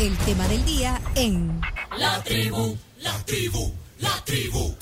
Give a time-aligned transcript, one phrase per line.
[0.00, 1.60] El tema del día en
[1.96, 4.74] La tribu, la tribu, la tribu.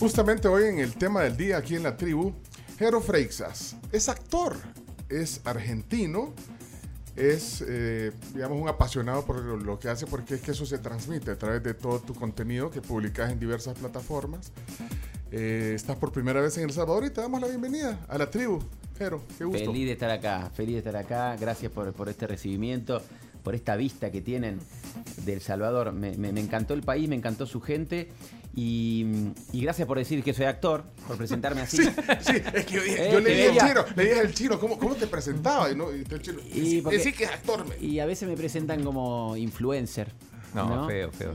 [0.00, 2.34] Justamente hoy en el tema del día aquí en la tribu,
[2.76, 4.56] Jero Freixas es actor,
[5.08, 6.34] es argentino,
[7.14, 11.30] es, eh, digamos, un apasionado por lo, que hace porque es que eso se transmite
[11.30, 14.50] a través de todo tu contenido que publicas en diversas plataformas.
[15.30, 18.28] Eh, estás por primera vez en El Salvador y te damos la bienvenida a la
[18.28, 18.58] tribu.
[18.98, 19.66] Jero, qué gusto.
[19.66, 21.36] Feliz de estar acá, feliz de estar acá.
[21.36, 23.00] Gracias por, por este recibimiento,
[23.48, 24.58] por esta vista que tienen
[25.24, 25.90] del Salvador.
[25.92, 28.10] Me, me- me encantó el país, me encantó su gente.
[28.54, 29.06] Y,
[29.54, 31.78] y gracias por decir que soy actor, por presentarme así.
[31.82, 34.34] Sí, sí, es que yo, dije- Eh, yo le dije al chino, le dije al
[34.34, 35.70] chino, ¿cómo, cómo te presentaba?
[35.72, 37.64] Y, no, y el chino, Y "Sí, porque- sí que es actor.
[37.66, 37.78] me".
[37.86, 40.12] Y a veces me presentan como influencer.
[40.52, 41.32] No, feo, feo.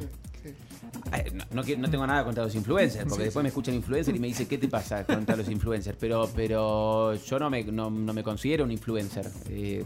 [1.52, 4.48] No, no tengo nada contra los influencers, porque después me escuchan influencer y me dicen,
[4.48, 5.98] ¿qué te pasa contra los influencers?
[6.00, 9.30] Pero, pero yo no me, no, no me considero un influencer.
[9.50, 9.84] Eh,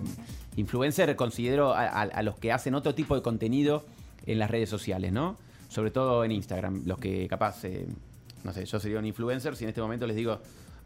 [0.56, 3.86] influencer considero a, a- a los que hacen otro tipo de contenido
[4.26, 5.38] en las redes sociales, ¿no?
[5.70, 7.88] Sobre todo en Instagram, los que capaz, eh,
[8.44, 10.40] no sé, yo sería un influencer si en este momento les digo,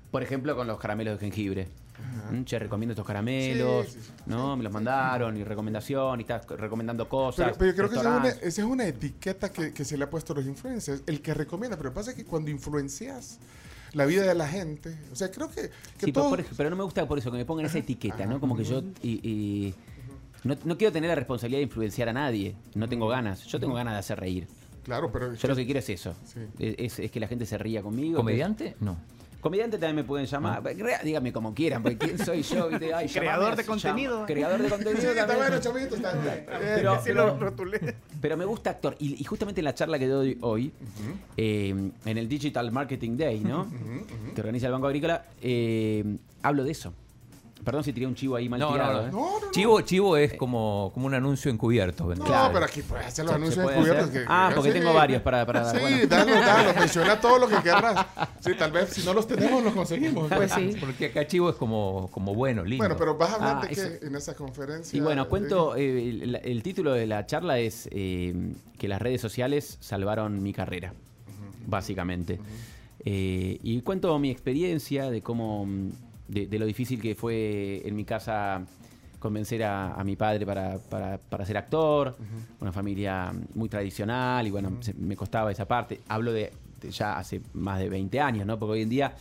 [0.09, 1.67] por ejemplo, con los caramelos de jengibre.
[2.31, 4.11] Mm, Che, recomiendo estos caramelos, Sí, sí, sí.
[4.27, 4.55] ¿no?
[4.55, 7.45] Me los mandaron y recomendación y estás recomendando cosas.
[7.47, 8.47] Pero, pero yo creo que esa es, una, restaurantes.
[8.53, 11.33] esa es una etiqueta que, que se le ha puesto a los influencers, el que
[11.33, 11.77] recomienda.
[11.77, 13.39] Pero pasa que cuando influencias
[13.93, 15.69] la vida de la gente, o sea, creo que, que
[16.05, 16.29] Sí, pero, todo...
[16.29, 18.39] por ej- pero no me gusta por eso que me pongan esa etiqueta, ¿no?
[18.39, 19.75] Como que yo y, y-
[20.43, 22.55] no, no quiero tener la responsabilidad de influenciar a nadie.
[22.73, 23.43] No tengo ganas.
[23.45, 24.47] Yo tengo ganas de hacer reír.
[24.83, 25.35] Claro, pero...
[25.35, 26.15] Yo lo que quiero es eso.
[26.25, 26.39] Sí.
[26.57, 28.17] Es, es que la gente se ría conmigo.
[28.17, 28.75] ¿Comediante?
[28.79, 28.97] No.
[29.41, 30.63] Comediante también me pueden llamar.
[30.63, 32.67] Rea- Díganme como quieran, porque quién soy yo.
[32.69, 32.93] ¿Viste?
[32.93, 34.25] Ay, Creador llamame, de llama- contenido.
[34.27, 35.09] Creador de Sí, contenido.
[35.09, 35.37] está también.
[35.39, 35.89] bueno, está bien.
[38.21, 38.95] Pero me gusta actor.
[38.99, 40.71] Y, y justamente en la charla que doy hoy,
[41.37, 43.67] eh, en el Digital Marketing Day, ¿no?
[44.35, 46.93] Que organiza el Banco Agrícola, eh, hablo de eso.
[47.63, 49.01] Perdón si tiré un chivo ahí mal No, tirado.
[49.03, 49.11] no, ¿eh?
[49.11, 49.51] No, no, no.
[49.51, 52.07] Chivo, chivo es como, como un anuncio encubierto.
[52.07, 52.23] ¿verdad?
[52.23, 52.53] No, Claro.
[52.53, 54.09] pero aquí puedes hacer los anuncios encubiertos.
[54.09, 54.21] hacer.
[54.23, 54.79] que- Ah, que- porque sí.
[54.79, 55.75] tengo varios para- para dar.
[55.75, 56.07] Sí, Bueno.
[56.07, 58.05] dalo, dalo, menciona todo lo que querrás.
[58.39, 60.27] Sí, tal vez si no los tenemos, los conseguimos.
[60.35, 60.75] Pues sí.
[60.79, 62.81] Porque acá chivo es como, como bueno, lindo.
[62.83, 64.97] Bueno, pero vas a hablar Ah, de eso- qué en esa conferencia.
[64.97, 68.33] Y bueno, cuento, Eh, el, el título de la charla es eh,
[68.79, 70.93] que las redes sociales salvaron mi carrera,
[71.67, 72.39] básicamente.
[73.05, 75.67] Eh, y cuento mi experiencia de cómo,
[76.31, 78.61] de, de lo difícil que fue en mi casa
[79.19, 82.15] convencer a, a mi padre para, para- para ser actor,
[82.59, 85.99] una familia muy tradicional y bueno, se- me costaba esa parte.
[86.07, 88.57] Hablo de, de ya hace más de 20 años, ¿no?
[88.57, 89.13] Porque hoy en día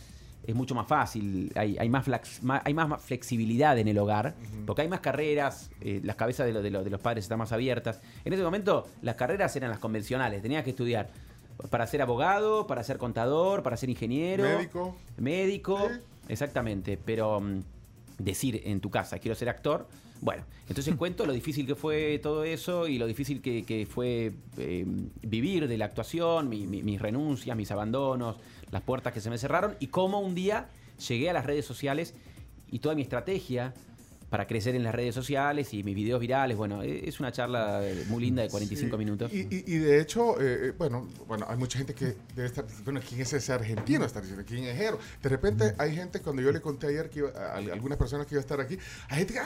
[0.47, 4.33] es mucho más fácil, hay, hay, más, flex- hay más flexibilidad en el hogar,
[4.65, 7.37] porque hay más carreras, eh, las cabezas de, lo- de lo- de los padres están
[7.37, 8.01] más abiertas.
[8.25, 11.09] En ese momento las carreras eran las convencionales, tenías que estudiar
[11.69, 14.95] para ser abogado, para ser contador, para ser ingeniero, Médico.
[15.17, 15.77] médico.
[16.31, 17.59] Exactamente, pero mm,
[18.17, 19.87] decir en tu casa quiero ser actor,
[20.21, 24.31] bueno, entonces cuento lo difícil que fue todo eso y lo difícil que, que fue
[24.57, 24.85] eh,
[25.23, 28.37] vivir de la actuación, mi- mi- mis renuncias, mis abandonos,
[28.71, 30.69] las puertas que se me cerraron y cómo un día
[31.07, 32.13] llegué a las redes sociales
[32.71, 33.73] y toda mi estrategia
[34.31, 37.81] para crecer en las redes sociales y mis videos virales, bueno, e- es una charla
[37.85, 38.97] eh, muy linda de 45 Sí.
[38.97, 39.31] minutos.
[39.33, 42.63] Y, y- y de hecho, eh, eh, bueno, bueno, hay mucha gente que debe estar
[42.65, 44.05] diciendo, bueno, ¿quién es ese argentino?
[44.05, 44.97] Estar diciendo, ¿quién es Jero?
[45.21, 48.25] De repente hay gente, cuando yo le conté ayer que iba- a, a algunas personas
[48.25, 48.77] que iba a estar aquí,
[49.09, 49.45] hay gente que, ¡ah!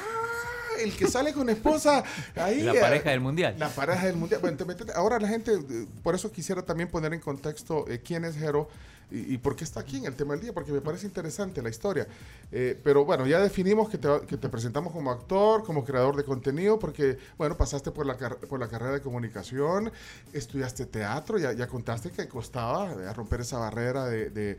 [0.80, 2.04] El que sale con esposa,
[2.36, 2.62] ahí.
[2.62, 3.56] La eh, pareja del mundial.
[3.58, 4.42] La pareja del mundial.
[4.42, 8.02] Bueno, te metes- ahora la gente, eh, por eso quisiera también poner en contexto eh,
[8.04, 8.68] quién es Jero
[9.12, 11.62] y, y por qué está aquí en el tema del día, porque me parece interesante
[11.62, 12.08] la historia.
[12.52, 16.24] Eh, pero bueno, ya definimos que te, que te presentamos como actor, como creador de
[16.24, 19.92] contenido, porque, bueno, pasaste por la, por la carrera de comunicación,
[20.34, 24.30] estudiaste teatro, ya, ya contaste que costaba eh, romper esa barrera de...
[24.30, 24.58] de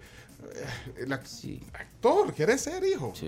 [0.97, 1.61] el Sí.
[1.73, 3.13] actor, ¿quieres ser hijo?
[3.15, 3.27] Sí.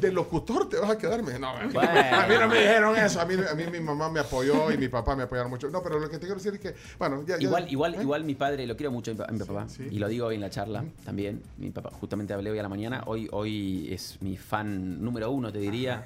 [0.00, 1.38] De locutor te vas a quedarme.
[1.38, 1.90] No, a mí, Bueno.
[1.90, 3.20] a mí no me dijeron eso.
[3.20, 5.68] A mí, a mí mi mamá me apoyó y mi papá me apoyaron mucho.
[5.70, 7.36] No, pero lo que te quiero decir es que, bueno, ya.
[7.36, 8.02] ya- Igual, igual, ¿eh?
[8.02, 9.86] igual mi padre, lo quiero mucho a mi papá, sí.
[9.90, 11.42] y lo digo hoy en la charla también.
[11.58, 15.52] Mi papá, justamente hablé hoy a la mañana, hoy, hoy es mi fan número uno,
[15.52, 16.04] te diría.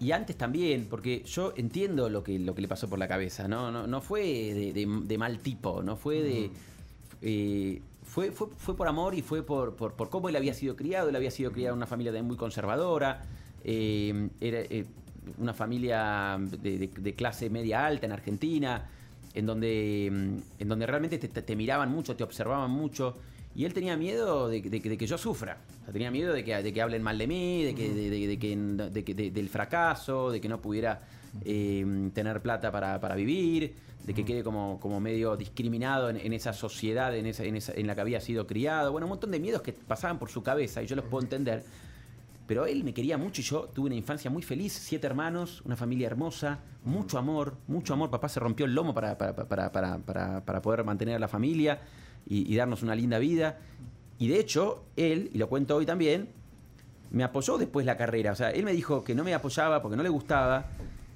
[0.00, 3.46] Y antes también, porque yo entiendo lo que, lo que le pasó por la cabeza,
[3.48, 3.70] ¿no?
[3.70, 6.50] No, no fue de, de- de mal tipo, no fue de.
[7.22, 7.80] eh,
[8.14, 11.08] fue, fue, fue por amor y fue por, por, por cómo él había sido criado.
[11.08, 13.22] Él había sido criado en una familia muy conservadora.
[13.64, 14.84] eh, era eh,
[15.38, 18.88] una familia de, clase media alta en Argentina,
[19.34, 23.16] en donde, mm, en donde realmente te, te- te miraban mucho, te observaban mucho.
[23.56, 25.58] Y él tenía miedo de, que- de que- de que yo sufra.
[25.82, 28.38] O sea, tenía miedo de que, de que hablen mal de mí, de que, de,
[28.38, 31.02] que- de que- de- del fracaso, de que no pudiera
[31.44, 33.74] eh, tener plata para, para vivir,
[34.04, 37.72] de que quede como, como medio discriminado en, en esa sociedad en, esa, en, esa-
[37.74, 38.92] en la que había sido criado.
[38.92, 41.64] Bueno, un montón de miedos que pasaban por su cabeza y yo los puedo entender.
[42.46, 45.76] Pero él me quería mucho y yo tuve una infancia muy feliz, siete hermanos, una
[45.76, 48.10] familia hermosa, mucho amor, mucho amor.
[48.10, 51.28] Papá se rompió el lomo para, para, para, para, para, para poder mantener a la
[51.28, 51.80] familia
[52.26, 53.58] y, y darnos una linda vida.
[54.18, 56.28] Y de hecho, él, y lo cuento hoy también,
[57.10, 58.32] me apoyó después la carrera.
[58.32, 60.66] O sea, él me dijo que no me apoyaba porque no le gustaba,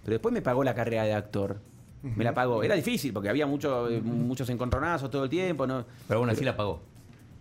[0.05, 1.61] pero después me pagó la carrera de actor.
[2.03, 2.63] Me la pagó.
[2.63, 5.67] Era difícil porque había mucho, eh, muchos encontronazos todo el tiempo.
[5.67, 5.85] ¿no?
[6.07, 6.81] Pero aún así la pagó.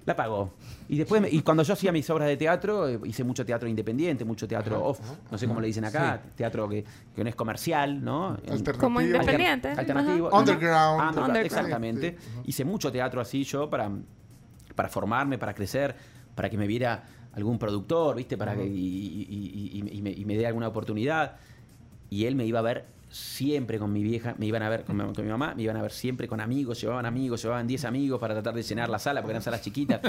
[0.07, 0.53] La pagó.
[0.87, 3.67] Y después, me- y cuando yo hacía mis obras de teatro, eh, hice mucho teatro
[3.67, 4.99] independiente, mucho teatro off,
[5.29, 8.29] no sé cómo le dicen acá, teatro que, que no es comercial, ¿no?
[8.29, 8.77] Alternativo.
[8.79, 9.67] Como Alter- independiente.
[9.69, 10.27] Alternativo.
[10.29, 10.37] Ajá.
[10.39, 11.01] Underground.
[11.09, 11.37] Underground.
[11.45, 12.17] Exactamente.
[12.19, 13.91] Sí, Hice mucho teatro así yo para,
[14.75, 15.93] para formarme, para crecer,
[16.35, 18.37] para que me viera algún productor, ¿viste?
[18.37, 21.35] Para que, y, y- y- y- y me, y me dé alguna oportunidad.
[22.09, 24.97] Y él me iba a ver siempre con mi vieja, me iban a ver con
[24.97, 27.85] mi, con mi mamá, me iban a ver siempre con amigos, llevaban amigos, llevaban 10
[27.85, 30.01] amigos para tratar de llenar la sala, porque eran salas chiquitas.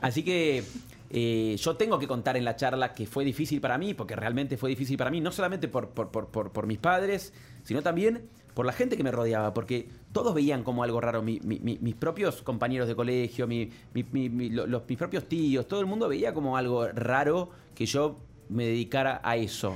[0.00, 0.64] Así que
[1.10, 4.56] eh, yo tengo que contar en la charla que fue difícil para mí, porque realmente
[4.56, 7.32] fue difícil para mí, no solamente por, por, por, por, mis padres,
[7.62, 11.40] sino también por la gente que me rodeaba, porque todos veían como algo raro, mi-
[11.44, 16.32] mi- mi- mis propios compañeros de colegio, los, mis propios tíos, todo el mundo veía
[16.34, 19.74] como algo raro que yo me dedicara a eso.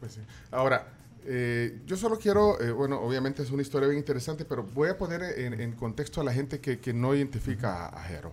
[0.00, 0.20] Pues sí.
[0.50, 0.86] Ahora,
[1.26, 4.98] eh, yo solo quiero, eh, bueno, obviamente es una historia bien interesante, pero voy a
[4.98, 8.32] poner en, en contexto a la gente que, que no identifica a, a Jero.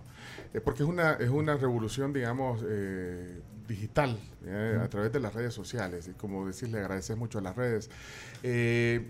[0.54, 5.32] Eh, porque es una, es una revolución, digamos, eh, digital, eh, a través de las
[5.34, 6.08] redes sociales.
[6.08, 7.88] Y como decís, le agradeces mucho a las redes.
[8.42, 9.06] Eh,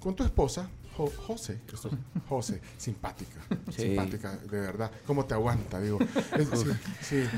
[0.00, 1.58] con tu esposa, Jo- José,
[2.28, 3.40] José, simpática,
[3.70, 3.82] Sí.
[3.82, 4.90] simpática, de verdad.
[5.06, 5.80] ¿Cómo te aguanta?
[5.80, 5.98] Digo,
[6.36, 6.70] Es- sí,
[7.00, 7.28] sí.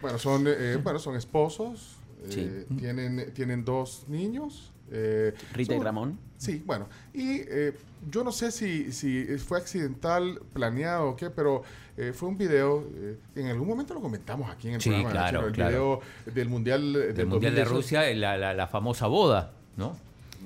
[0.00, 0.46] Bueno, son,
[0.82, 1.97] bueno, son esposos,
[2.30, 4.72] eh, tienen, tienen dos niños.
[4.90, 6.18] eh, Rita y Ramón.
[6.38, 6.88] Sí, bueno.
[7.12, 7.74] Y eh,
[8.10, 11.62] yo no sé si, si fue accidental, planeado o qué, pero
[11.96, 15.10] eh, fue un video, eh, en algún momento lo comentamos aquí en el Sí, programa,
[15.12, 15.70] claro, Chino, el claro.
[15.70, 16.00] video
[16.34, 17.70] del Mundial eh, Del Mundial de 2018.
[17.74, 19.96] Rusia, la, la- la famosa boda, ¿no?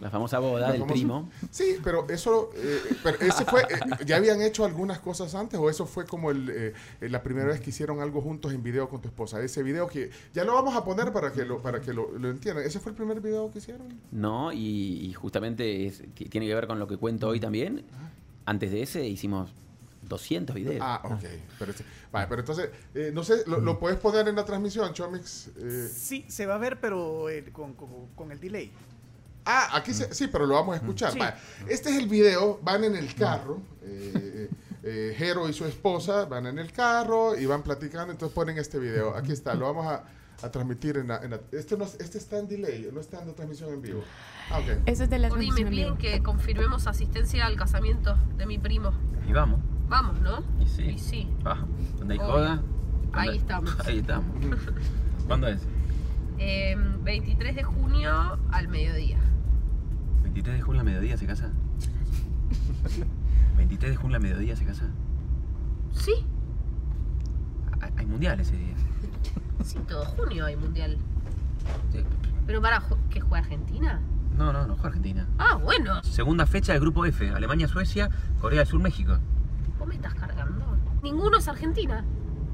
[0.03, 1.31] La famosa boda La del famosa- primo.
[1.53, 5.71] Sí, pero eso, eh, pero ese fue, eh, ¿ya habían hecho algunas cosas antes o
[5.71, 6.73] eso fue como el, eh,
[7.09, 9.41] la primera vez que hicieron algo juntos en video con tu esposa?
[9.41, 12.31] Ese video que ya lo vamos a poner para que lo, para que lo, lo
[12.31, 12.65] entiendan.
[12.67, 13.87] ¿Ese fue el primer video que hicieron?
[14.11, 17.85] No, y, y justamente es- tiene que ver con lo que cuento hoy también.
[18.45, 19.51] Antes de ese hicimos
[20.03, 20.79] 200 videos.
[20.81, 21.23] Ah, ok.
[21.61, 21.73] Pero,
[22.11, 25.49] vale, pero entonces, eh, no sé, ¿lo, lo puedes poner en la transmisión, Chomix?
[25.57, 28.73] Eh, Sí, se va a ver, pero eh, con, con- con el delay.
[29.45, 31.13] Ah, aquí se- sí, pero lo vamos a escuchar.
[31.13, 31.19] Sí.
[31.69, 34.49] Este es el video, van en el carro, eh,
[34.85, 38.79] eh, Jero y su esposa van en el carro y van platicando, entonces ponen este
[38.79, 39.17] video.
[39.17, 40.05] Aquí está, lo vamos a,
[40.47, 41.19] a transmitir en la...
[41.19, 44.03] en la- este, no, este está en delay, no está en transmisión en vivo.
[44.51, 44.83] Ah, ok.
[44.87, 45.99] Eso es de la transmisión en piden vivo.
[45.99, 48.93] que confirmemos asistencia al casamiento de mi primo.
[49.29, 49.61] Y vamos.
[49.89, 50.43] Vamos, ¿no?
[50.61, 50.83] Y sí.
[50.85, 51.29] Y sí.
[51.47, 51.67] Va.
[51.99, 52.63] Donde hay joda.
[53.13, 53.77] Ahí estamos.
[53.87, 54.25] Ahí estamos.
[55.27, 55.61] ¿Cuándo es?
[56.39, 59.19] Eh, 23 de junio al mediodía.
[60.33, 61.51] 23 de junio a mediodía se casa.
[63.59, 64.87] 23 de junio a mediodía se casa.
[65.93, 66.13] Sí,
[67.99, 68.75] Hay, mundial ese día.
[69.63, 70.97] sí, todo junio hay mundial.
[71.93, 72.03] Sí.
[72.47, 74.01] Pero para, ¿que juega Argentina?
[74.39, 75.29] No, no, no juega Argentina.
[75.37, 76.03] Ah, bueno.
[76.03, 77.29] Segunda fecha del grupo F.
[77.29, 78.09] Alemania, Suecia,
[78.41, 79.19] Corea del Sur, México.
[79.79, 80.65] ¿Vos me estás cargando?
[81.03, 82.05] Ninguno es Argentina.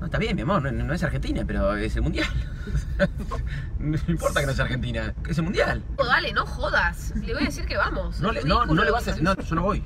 [0.00, 2.28] No, está bien, mi amor, no, no es Argentina, pero es el mundial.
[3.78, 5.82] no importa que no sea Argentina, que es el mundial.
[5.96, 7.12] Oh, dale, no jodas.
[7.16, 8.20] Le voy a decir que vamos.
[8.20, 9.82] No, le, no, no le vas a estás No, yo no voy.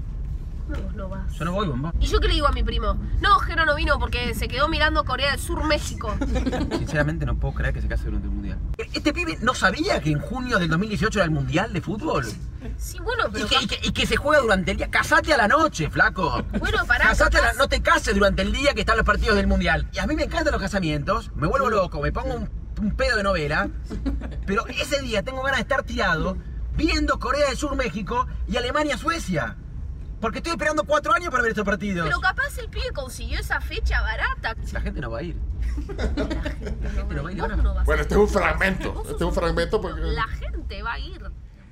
[0.69, 1.33] No, vos no vas.
[1.35, 1.93] Yo no voy, bomba.
[2.01, 2.95] ¿Y yo qué le digo a mi primo?
[3.21, 6.15] No, Jero no vino porque se quedó mirando Corea del Sur, México.
[6.79, 8.59] Sinceramente no puedo creer que se case durante el mundial.
[8.93, 12.25] ¿Este pibe no sabía que en junio del 2018 era el mundial de fútbol?
[12.79, 13.49] Sí, bueno, Y pero...
[13.49, 14.91] que, y que- y que se juega durante el día.
[14.91, 16.43] Casate a la noche, flaco.
[16.59, 19.37] Bueno, pará, Casate a la- no te cases durante el día que están los partidos
[19.37, 19.89] del mundial.
[19.93, 21.31] Y a mí me encantan los casamientos.
[21.35, 22.49] Me vuelvo loco, me pongo un,
[22.81, 23.69] un pedo de novela.
[24.47, 26.37] Pero ese día tengo ganas de estar tirado
[26.77, 29.57] viendo Corea del Sur, México y Alemania, Suecia.
[30.23, 32.07] Porque estoy esperando cuatro años para ver estos partidos.
[32.07, 34.55] Pero capaz el pibe consiguió esa fecha barata.
[34.73, 35.37] La gente no va a ir.
[37.09, 37.57] Pero va a ir Vos ahora.
[37.57, 38.33] no vas Bueno, a este es un ir.
[38.33, 39.03] fragmento.
[39.03, 40.01] Este es un fragmento porque...
[40.01, 41.23] La gente va a ir.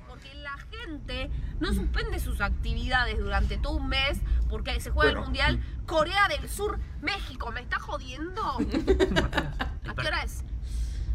[0.07, 1.31] Porque la gente
[1.61, 5.19] no suspende sus actividades durante todo un mes porque se juega Bueno.
[5.21, 7.51] el Mundial Corea del Sur, México.
[7.53, 8.41] ¿Me está jodiendo?
[9.87, 10.43] ¿A qué hora es?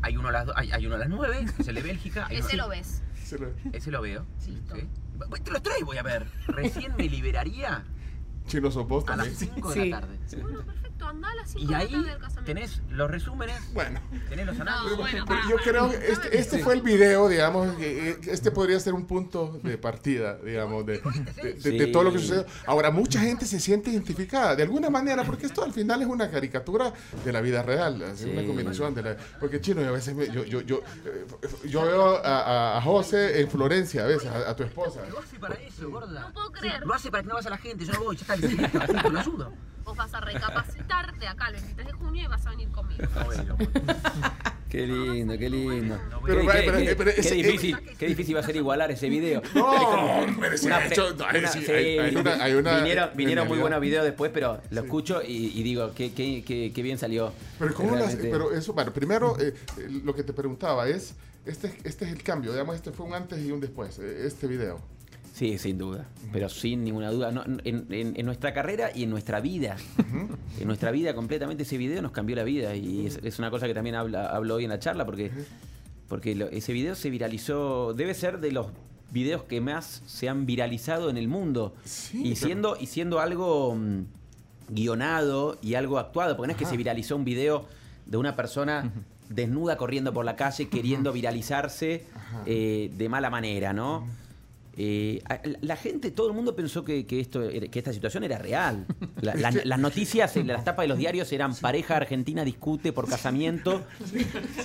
[0.02, 2.26] Hay uno a las, do- hay, hay uno a las 9, es el de Bélgica.
[2.28, 3.02] hay uno- Ese lo ves.
[3.26, 4.24] Se lo- Ese lo veo.
[4.46, 4.76] Listo.
[4.76, 4.88] ¿sí?
[5.18, 6.26] Bu- Te los traigo, voy a ver.
[6.46, 7.84] Recién me liberaría
[8.70, 9.52] sos vos a las también.
[9.54, 9.88] 5 de Sí.
[9.90, 10.18] la tarde.
[10.40, 10.85] Bueno, perfecto.
[10.96, 12.42] Perfecto, anda a las 5 Y de ahí del casamiento.
[12.44, 14.00] tenés los resúmenes, Bueno.
[14.28, 14.96] tenés los No, análisis.
[14.96, 18.50] bueno, Pero pará, yo creo que este, este fue el video, digamos, que, eh, este
[18.50, 21.92] podría ser un punto de partida, digamos, de, de- de- de Sí.
[21.92, 22.46] todo lo que sucedió.
[22.66, 26.30] Ahora, mucha gente se siente identificada, de alguna manera, porque esto al final es una
[26.30, 26.92] caricatura
[27.24, 28.46] de la vida real, es una Sí.
[28.46, 29.16] combinación de la...
[29.40, 31.26] Porque chino, yo a veces, me- yo, yo, yo, eh,
[31.68, 32.20] yo veo a,
[32.74, 35.00] a- a José en Florencia, a veces, a, a tu esposa.
[35.10, 36.20] Lo hace para eso, gorda.
[36.20, 36.84] No puedo creer.
[36.86, 38.36] Lo hace para que no vaya la gente, yo no voy, ya está,
[39.10, 39.52] lo ayudo.
[39.86, 43.04] Vos vas a recapacitar de acá al 23 de junio y vas a venir conmigo.
[44.68, 45.96] Qué lindo, qué lindo.
[46.26, 49.08] Pero, qué, pero, qué- pero qué ese- difícil, qué difícil va a ser igualar ese
[49.08, 49.40] video.
[49.54, 49.70] No,
[52.82, 56.72] vinieron vinieron muy buenos videos después, pero lo escucho y, y digo, qué, qué, qué,
[56.74, 57.32] qué bien salió.
[57.60, 58.28] Pero, ¿cómo las- Realmente.
[58.30, 61.14] pero eso, bueno, primero eh, eh, lo que te preguntaba es,
[61.46, 64.48] este, este es el cambio, digamos, este fue un antes y un después, eh, este
[64.48, 64.80] video.
[65.36, 67.30] Sí, sin duda, pero sin ninguna duda.
[67.30, 69.76] No, en, en- en nuestra carrera y en nuestra vida,
[70.58, 73.66] en nuestra vida completamente ese video nos cambió la vida y es, es una cosa
[73.66, 75.30] que también habla, hablo hoy en la charla porque,
[76.08, 78.68] porque lo- ese video se viralizó, debe ser de los
[79.10, 81.74] videos que más se han viralizado en el mundo.
[81.84, 84.04] Sí, y pero- siendo y siendo algo mm,
[84.70, 87.66] guionado y algo actuado, porque no es que se viralizó un video
[88.06, 88.90] de una persona
[89.28, 92.04] desnuda corriendo por la calle queriendo viralizarse
[92.46, 94.06] eh, de mala manera, ¿no?
[94.78, 95.22] Eh,
[95.62, 98.86] la gente, todo el mundo pensó que, que esto, que esta situación era real.
[99.22, 103.82] La- la- las noticias, las tapas de los diarios eran pareja argentina discute por casamiento.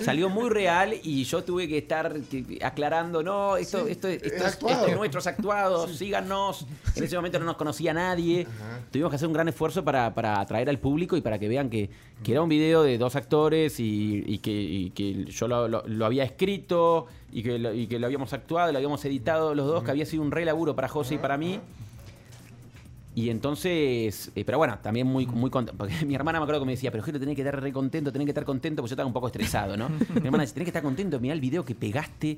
[0.03, 2.13] Salió muy real y yo tuve que estar
[2.61, 6.65] aclarando, no, esto, esto, esto, es esto es nuestro, es actuado, síganos.
[6.95, 8.45] En ese momento no nos conocía nadie.
[8.91, 11.69] Tuvimos que hacer un gran esfuerzo para, para atraer al público y para que vean
[11.69, 11.89] que,
[12.23, 15.83] que era un video de dos actores y, y que, y que yo lo, lo-
[15.87, 19.65] lo había escrito y que, lo, y que lo habíamos actuado, lo habíamos editado los
[19.65, 21.59] dos, que había sido un re laburo para José y para mí.
[23.13, 26.65] Y entonces, eh, pero bueno, también muy, muy contento, porque mi hermana me acuerdo que
[26.67, 28.93] me decía, pero Jero, tenés que estar re contento, tenés que estar contento, porque yo
[28.93, 29.89] estaba un poco estresado, ¿no?
[30.21, 32.37] mi hermana dice, tenés que estar contento, mirá el video que pegaste,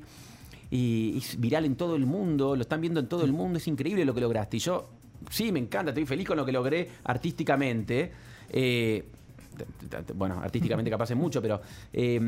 [0.70, 3.68] y es viral en todo el mundo, lo están viendo en todo el mundo, es
[3.68, 4.56] increíble lo que lograste.
[4.56, 4.88] Y yo,
[5.30, 8.12] sí, me encanta, estoy feliz con lo que logré artísticamente.
[8.50, 9.04] eh,
[10.14, 11.60] bueno, artísticamente capaz es mucho, pero...
[11.92, 12.20] eh,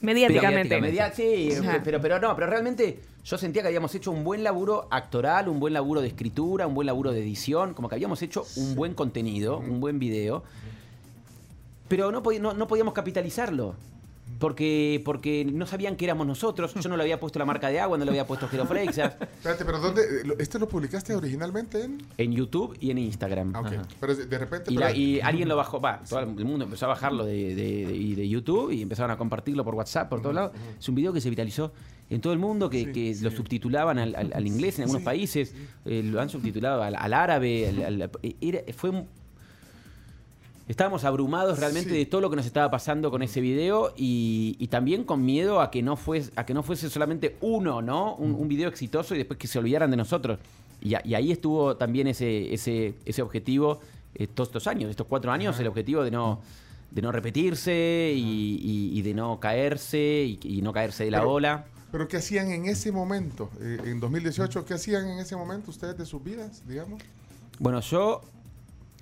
[0.00, 0.80] Mediáticamente.
[0.80, 1.80] media- sí, Ajá.
[1.84, 5.60] pero, pero no, pero realmente yo sentía que habíamos hecho un buen laburo actoral, un
[5.60, 8.94] buen laburo de escritura, un buen laburo de edición, como que habíamos hecho un buen
[8.94, 10.42] contenido, un buen video,
[11.86, 13.76] pero no, podi- no, no podíamos capitalizarlo.
[14.38, 16.74] Porque, porque no sabían que éramos nosotros.
[16.74, 19.12] Yo no le había puesto la marca de agua, no le había puesto Geroflexas.
[19.20, 20.02] Espérate, pero ¿dónde?
[20.02, 21.98] eh, lo- ¿Este lo publicaste originalmente en...?
[22.18, 23.52] En YouTube y en Instagram.
[23.54, 23.72] Ah, ok.
[24.00, 24.72] Pero de repente...
[24.72, 27.54] Y, pero- la- y alguien lo bajó, va, todo el mundo empezó a bajarlo de,
[27.54, 30.52] de- de- y de YouTube y empezaron a compartirlo por WhatsApp, por todos lados.
[30.78, 31.72] Es un video que se viralizó
[32.10, 33.22] en todo el mundo, que, Sí, que sí.
[33.22, 36.96] lo subtitulaban al, al- al inglés en algunos Sí, países, eh, lo han subtitulado al,
[36.96, 37.68] al árabe.
[37.86, 38.10] al-
[38.40, 39.06] era- fue un-
[40.68, 41.96] Estábamos abrumados realmente Sí.
[41.98, 45.60] de todo lo que nos estaba pasando con ese video y, y también con miedo
[45.60, 48.14] a que no fuese, a que no fuese solamente uno, ¿no?
[48.14, 50.38] Un, un video exitoso y después que se olvidaran de nosotros.
[50.80, 53.80] Y, a- y ahí estuvo también ese, ese, ese objetivo
[54.14, 56.40] eh, todos estos años, estos cuatro años, el objetivo de no,
[56.90, 61.64] de no repetirse y, de no caerse y, y no caerse de la Pero- ola.
[61.90, 63.50] ¿Pero qué hacían en ese momento?
[63.60, 67.02] Eh, en 2018, ¿qué hacían en ese momento ustedes de sus vidas, digamos?
[67.58, 68.22] Bueno, yo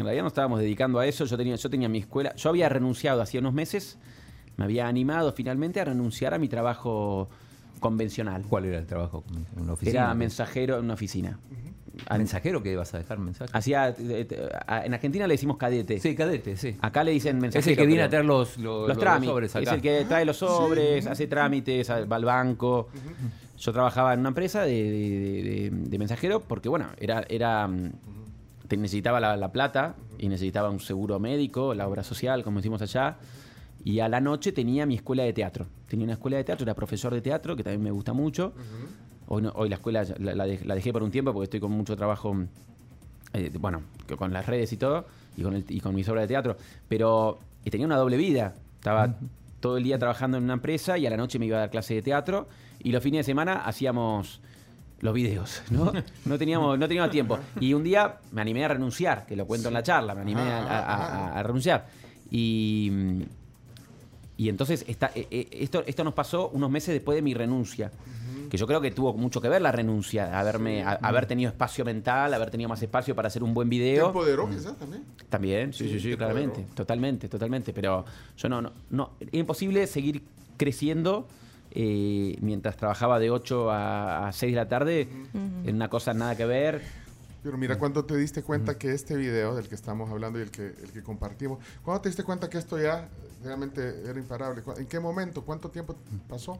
[0.00, 1.24] en realidad nos estábamos dedicando a eso.
[1.24, 2.34] Yo tenía, yo tenía mi escuela.
[2.34, 3.98] Yo había renunciado hacía unos meses.
[4.56, 7.28] Me había animado finalmente a renunciar a mi trabajo
[7.78, 8.42] convencional.
[8.48, 9.24] ¿Cuál era el trabajo?
[9.56, 10.00] ¿En una oficina?
[10.04, 11.38] Era mensajero en una oficina.
[12.06, 13.50] ¿Al mensajero que vas a dejar mensaje?
[13.54, 14.26] Hacía, eh,
[14.66, 15.98] a- en Argentina le decimos cadete.
[15.98, 16.76] Sí, cadete, sí.
[16.80, 17.60] Acá le dicen mensajero.
[17.60, 19.28] Es el que viene a traer los, los, los trámites.
[19.30, 22.88] sobres es el que trae los sobres, hace trámites, va al banco.
[23.58, 27.92] Yo trabajaba en una empresa de, de- de- de mensajero porque, bueno, era, era mm,
[28.76, 33.16] necesitaba la, la plata y necesitaba un seguro médico, la obra social, como decimos allá.
[33.84, 35.66] Y a la noche tenía mi escuela de teatro.
[35.88, 38.52] Tenía una escuela de teatro, era profesor de teatro, que también me gusta mucho.
[39.28, 41.60] Hoy, no- hoy la escuela la, la dej- la dejé por un tiempo porque estoy
[41.60, 42.36] con mucho trabajo,
[43.32, 43.82] eh, bueno,
[44.18, 46.56] con las redes y todo, y con, el, y con mis obras de teatro.
[46.88, 47.38] Pero
[47.70, 48.54] tenía una doble vida.
[48.76, 49.14] Estaba
[49.60, 51.70] todo el día trabajando en una empresa y a la noche me iba a dar
[51.70, 52.48] clase de teatro.
[52.82, 54.40] Y los fines de semana hacíamos
[55.00, 55.92] los videos, ¿no?
[56.26, 57.38] No teníamos, no teníamos tiempo.
[57.60, 60.42] Y un día me animé a renunciar, que lo cuento en la charla, me animé
[60.42, 60.78] a, a-
[61.34, 61.86] a- a renunciar.
[62.30, 62.90] Y,
[64.36, 67.90] y entonces esta- eh, eh, esto, esto nos pasó unos meses después de mi renuncia.
[68.48, 72.34] Que yo creo que tuvo mucho que ver la renuncia, haberme, haber tenido espacio mental,
[72.34, 74.06] haber tenido más espacio para hacer un buen ¿Te video.
[74.08, 75.04] empoderó quizás también?
[75.28, 76.56] También, sí, Sí, sí, sí, te claramente.
[76.56, 76.74] empoderó.
[76.74, 77.72] Totalmente, totalmente.
[77.72, 78.04] Pero
[78.36, 79.10] yo no, no, no.
[79.20, 80.24] Era imposible seguir
[80.56, 81.28] creciendo
[81.72, 85.08] eh, mientras trabajaba de 8 a, a 6 de la tarde
[85.64, 86.82] en una cosa nada que ver.
[87.42, 90.50] Pero mira, cuando te diste cuenta que este video del que estamos hablando y el
[90.50, 93.08] que, el que compartimos, ¿cuándo te diste cuenta que esto ya
[93.42, 94.60] realmente era imparable?
[94.62, 95.42] ¿Cu- ¿En qué momento?
[95.42, 95.96] ¿Cuánto tiempo
[96.28, 96.58] pasó?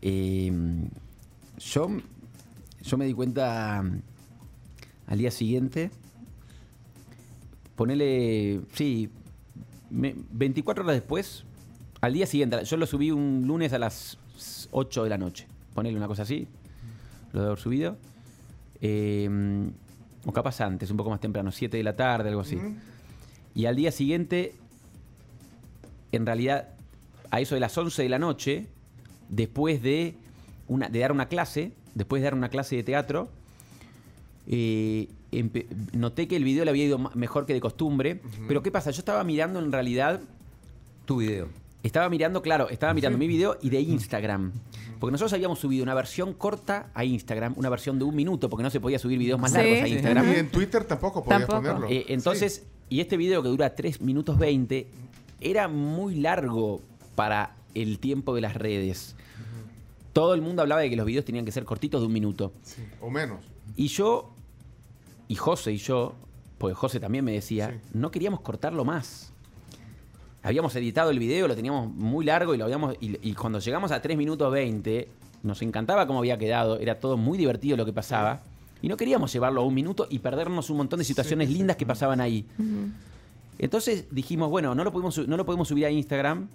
[0.00, 0.50] Eh,
[1.58, 1.88] yo,
[2.82, 3.80] yo me di cuenta
[5.06, 5.90] al día siguiente.
[7.76, 9.10] Ponele, sí,
[9.90, 11.44] me- 24 horas después,
[12.00, 14.18] al día siguiente, yo lo subí un lunes a las
[14.70, 15.46] 8 de la noche.
[15.74, 16.48] Ponele una cosa así,
[17.32, 17.96] lo de haber subido.
[18.80, 19.28] Eh,
[20.24, 22.58] o capaz antes, un poco más temprano, 7 de la tarde, algo así.
[23.54, 24.54] Y al día siguiente,
[26.12, 26.68] en realidad,
[27.30, 28.66] a eso de las 11 de la noche,
[29.28, 30.14] después de,
[30.68, 33.28] una, de dar una clase, después de dar una clase de teatro,
[34.46, 35.08] eh,
[35.92, 38.20] noté que el video le había ido mejor que de costumbre.
[38.46, 38.90] Pero ¿qué pasa?
[38.90, 40.20] Yo estaba mirando en realidad,
[41.06, 41.48] Tu video.
[41.82, 44.52] Estaba mirando, claro, estaba mirando mi video y de Instagram.
[44.98, 48.62] Porque nosotros habíamos subido una versión corta a Instagram, una versión de un minuto, porque
[48.62, 49.56] no se podía subir videos más Sí.
[49.58, 49.88] largos a.
[49.88, 50.32] Instagram.
[50.32, 51.62] Y en Twitter tampoco podías Tampoco.
[51.62, 51.88] ponerlo.
[51.88, 54.88] Eh, entonces, y este video que dura 3 minutos 20
[55.40, 56.82] era muy largo
[57.14, 59.16] para el tiempo de las redes.
[60.12, 62.52] Todo el mundo hablaba de que los videos tenían que ser cortitos de un minuto.
[62.62, 63.38] Sí, o menos.
[63.76, 64.34] Y yo,
[65.28, 66.14] y José y yo,
[66.58, 67.88] porque José también me decía, Sí.
[67.94, 69.32] no queríamos cortarlo más.
[70.42, 72.94] Habíamos editado el video, lo teníamos muy largo y lo habíamos.
[73.00, 75.08] Y, y cuando llegamos a 3 minutos 20,
[75.42, 78.40] nos encantaba cómo había quedado, era todo muy divertido lo que pasaba.
[78.82, 81.84] Y no queríamos llevarlo a un minuto y perdernos un montón de situaciones lindas que
[81.84, 82.46] pasaban ahí.
[83.58, 86.48] Entonces dijimos, bueno, no lo, podemos, su- no lo podemos subir a Instagram,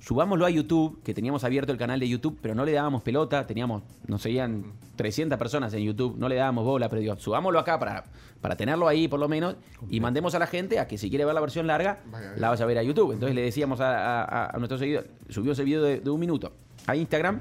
[0.00, 3.46] subámoslo a YouTube, que teníamos abierto el canal de YouTube, pero no le dábamos pelota,
[3.46, 4.64] teníamos, nos seguían
[4.96, 8.04] 300 personas en YouTube, no le dábamos bola, pero digo, subámoslo acá para,
[8.40, 9.56] para tenerlo ahí por lo menos
[9.88, 12.48] y mandemos a la gente a que si quiere ver la versión larga, Vaya, la
[12.48, 13.12] vaya a ver a YouTube.
[13.12, 16.52] Entonces le decíamos a, a, a nuestros seguidores, subió ese video de, de un minuto
[16.86, 17.40] a Instagram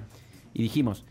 [0.53, 1.05] y dijimos,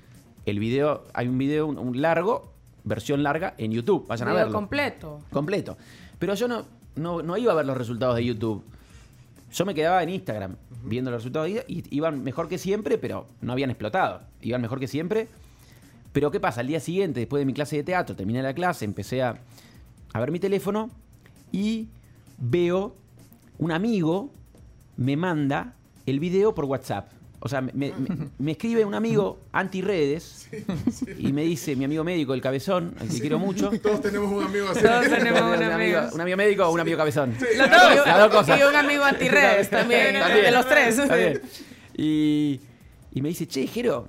[0.47, 2.53] el video, hay un video, un, un largo,
[2.85, 5.21] versión larga en YouTube, vayan a verlo completo.
[5.31, 5.77] completo.
[6.19, 6.65] Pero yo no,
[6.97, 8.65] no, no iba a ver los resultados de YouTube.
[9.53, 13.27] Yo me quedaba en Instagram viendo los resultados y y iban mejor que siempre, pero
[13.41, 14.23] no habían explotado.
[14.43, 15.29] Iban mejor que siempre.
[16.13, 16.61] Pero ¿qué pasa?
[16.61, 19.39] Al día siguiente, después de mi clase de teatro, terminé la clase, empecé a,
[20.13, 20.91] a ver mi teléfono
[21.53, 21.89] y
[22.39, 22.95] veo
[23.59, 24.31] un amigo
[24.97, 25.75] me manda
[26.07, 27.13] el video por WhatsApp.
[27.41, 27.93] O sea, me, me-
[28.39, 30.49] me escribe un amigo anti-redes
[31.19, 33.71] y me dice, mi amigo médico, el cabezón, al que quiero mucho.
[33.81, 34.83] Todos tenemos un amigo así.
[34.83, 36.01] Todos tenemos un Un amigo.
[36.15, 37.35] un amigo médico o un amigo cabezón.
[37.41, 38.07] Los Las dos.
[38.07, 38.59] las dos cosas.
[38.59, 40.45] Y un amigo antirredes también, También.
[40.45, 41.01] de los tres.
[41.97, 42.61] Y,
[43.13, 44.09] y me dice, che, Jero,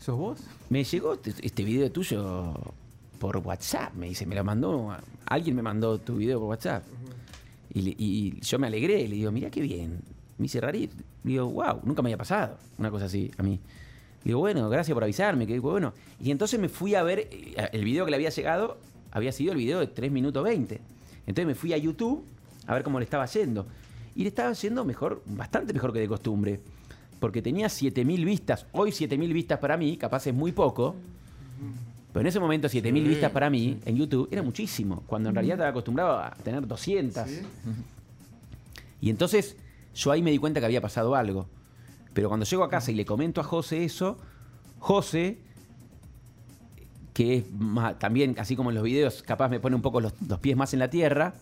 [0.00, 0.40] ¿Sos vos?
[0.68, 2.54] me llegó este, este video tuyo
[3.18, 3.94] por WhatsApp.
[3.94, 6.82] Me dice, me lo mandó, alguien me mandó tu video por WhatsApp.
[7.72, 10.00] y, yo me alegré, le digo, mira qué bien.
[10.38, 10.96] Me dice, rarito.
[11.24, 13.60] Digo, wow, nunca me había pasado una cosa así a mí.
[14.24, 15.92] Digo, bueno, gracias por avisarme, que bueno.
[16.20, 18.78] Y entonces me fui a ver, eh, el video que le había llegado
[19.10, 20.80] había sido el video de 3 minutos 20.
[21.26, 22.24] Entonces me fui a YouTube
[22.66, 23.66] a ver cómo le estaba yendo.
[24.14, 26.60] Y le estaba yendo mejor, bastante mejor que de costumbre.
[27.18, 28.66] Porque tenía 7000 vistas.
[28.72, 30.94] Hoy 7000 vistas para mí, capaz es muy poco.
[32.12, 35.02] Pero en ese momento 7000 Sí, vistas para mí en YouTube era muchísimo.
[35.06, 37.28] Cuando en realidad estaba acostumbrado a tener 200.
[37.28, 37.40] Sí.
[39.00, 39.56] Y entonces
[39.94, 41.48] yo ahí me di cuenta que había pasado algo.
[42.14, 44.18] Pero cuando llego a casa y le comento a José eso,
[44.78, 45.38] José,
[47.14, 47.44] que es
[47.98, 50.72] también, así como en los videos, capaz me pone un poco los, los pies más
[50.72, 51.34] en la tierra,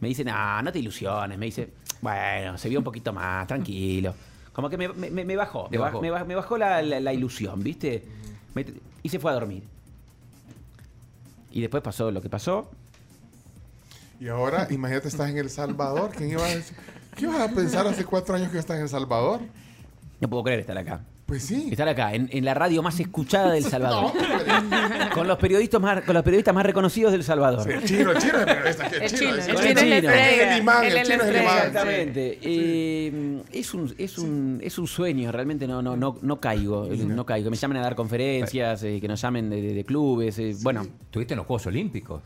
[0.00, 1.38] me dice, no, no te ilusiones.
[1.38, 4.14] Me dice, bueno, se vio un poquito más, tranquilo.
[4.52, 6.00] Como que me, me- bajó, me, bajó.
[6.00, 6.02] bajó.
[6.02, 8.04] me, baj- me bajó la, la- la ilusión, ¿viste?
[8.54, 8.66] Me-
[9.02, 9.62] y se fue a dormir.
[11.50, 12.70] Y después pasó lo que pasó.
[14.20, 16.10] Y ahora, imagínate, estás en El Salvador.
[16.16, 16.76] ¿Quién iba a decir?
[17.18, 19.40] ¿Qué ibas a pensar hace cuatro años que estás en El Salvador?
[20.20, 21.00] No puedo creer estar acá.
[21.26, 21.68] Pues sí.
[21.70, 24.12] Estar acá, en, en la radio más escuchada del Salvador.
[24.14, 27.70] No, con, los periodistas más, con los periodistas más reconocidos del Salvador.
[27.70, 29.94] el chino, el chino es periodista, aquí, El chino, el es- chino es la chino.
[29.96, 30.54] estrella.
[30.56, 31.56] El imán, el es chino es el imán.
[31.58, 32.38] Exactamente.
[32.40, 36.86] Eh, es, un, es, un, es un sueño, realmente no, no, no, no caigo.
[36.86, 37.44] No caigo.
[37.44, 40.38] Que me llamen a dar conferencias, eh, que nos llamen de, de- de clubes.
[40.38, 42.22] eh, Bueno, Estuviste en los Juegos Olímpicos.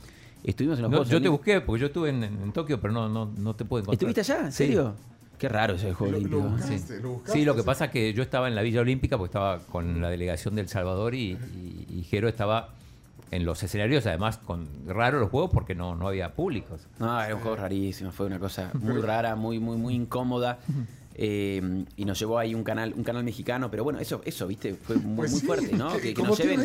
[0.50, 2.92] Estuvimos en los No, Juegos yo te busqué porque yo estuve en, en Tokio, pero
[2.92, 3.94] no, no, no te pude encontrar.
[4.10, 4.46] ¿Estuviste allá?
[4.46, 4.58] ¿En Sí.
[4.66, 4.94] serio?
[5.38, 6.50] Qué raro ese juego Lo- lo olímpico.
[6.50, 6.78] buscaste.
[6.96, 7.02] Sí.
[7.02, 7.66] lo buscaste, Sí, lo que sí.
[7.66, 10.68] pasa es que yo estaba en la Villa Olímpica porque estaba con la delegación del
[10.68, 12.68] Salvador y, y, y Jero estaba
[13.32, 16.86] en los escenarios, además con raro los juegos porque no, no había públicos.
[16.98, 20.58] No, era un juego rarísimo, fue una cosa muy rara, muy, muy, muy incómoda.
[21.14, 24.74] Eh, y nos llevó ahí un canal, un canal mexicano, pero bueno, eso, eso, viste,
[24.74, 25.92] fue muy, Pues muy sí, fuerte, ¿no?
[25.92, 26.60] ¿qué- Que, que cómo nos lleven,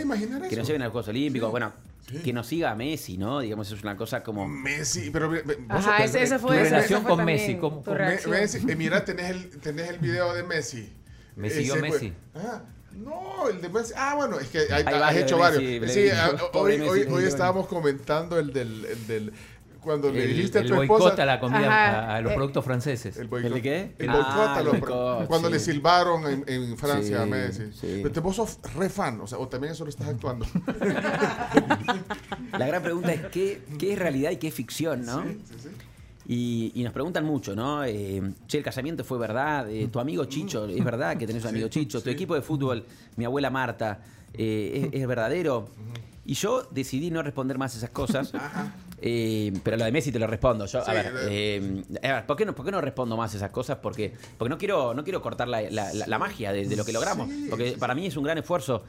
[0.50, 1.74] que nos lleven a los Juegos Olímpicos, Sí, bueno,
[2.12, 2.18] sí.
[2.20, 3.40] que nos siga a Messi, ¿no?
[3.42, 4.48] Digamos, eso es una cosa como.
[4.48, 7.84] Messi, pero vos Ajá, ese, fue, Tu ese- relación fue con también Messi, ¿cómo- tu
[7.86, 8.32] cómo- Me- reacción.
[8.32, 10.90] Messi, eh, mira, tenés el, tenés el video de Messi.
[11.36, 12.14] Me siguió Ese Messi.
[12.36, 13.94] Ah, No, el de Messi.
[13.96, 15.62] Ah, bueno, es que hay- Hay has hecho varios.
[15.82, 19.34] Messi, sí, ah, hoy, hoy, hoy estábamos comentando el del, el del
[19.88, 22.00] cuando le El, dijiste a el tu boicot esposa a la comida, Ajá.
[22.12, 23.18] a, a los Eh, productos franceses.
[23.18, 23.96] el boicot, ¿El de qué?
[23.98, 25.54] El Ah, boicot a el los- boicot, cuando sí.
[25.54, 27.64] le silbaron en, en Francia Sí, a Messi.
[27.74, 28.00] sí.
[28.04, 30.46] Pero te- vos sos re fan, o sea, o también eso lo estás actuando.
[32.58, 35.24] La gran pregunta es ¿qué, qué es realidad y qué es ficción, ¿no?
[36.30, 37.86] Y, y nos preguntan mucho, ¿no?
[37.86, 41.50] Eh, che, el casamiento fue verdad, eh, tu amigo Chicho, es verdad que tenés un
[41.50, 42.84] amigo Chicho, tu equipo de fútbol,
[43.16, 44.00] mi abuela Marta,
[44.34, 45.70] eh, ¿es, es verdadero?
[46.26, 48.34] Y yo decidí no responder más esas cosas.
[49.02, 50.66] Eh, pero lo de Messi te lo respondo.
[50.66, 53.16] Yo, Sí, a ver, de- eh, a ver, ¿por, qué no, por qué no respondo
[53.18, 53.78] más esas cosas?
[53.82, 56.84] Porque, porque no quiero no quiero cortar la, la- la- la magia de, de lo
[56.86, 57.28] que logramos.
[57.30, 58.84] Sí, porque para mí es un gran esfuerzo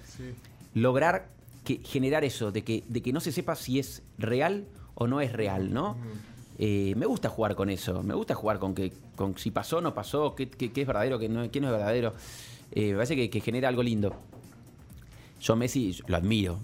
[0.74, 1.28] lograr
[1.64, 5.20] que, generar eso, de que, de que no se sepa si es real o no
[5.20, 5.96] es real, ¿no?
[6.58, 9.80] Eh, me gusta jugar con eso, me gusta jugar con que con si pasó o
[9.80, 12.14] no pasó, qué, qué- qué es verdadero, qué no, qué no es verdadero.
[12.72, 14.14] Eh, me parece que, que genera algo lindo.
[15.40, 16.58] Yo Messi lo admiro,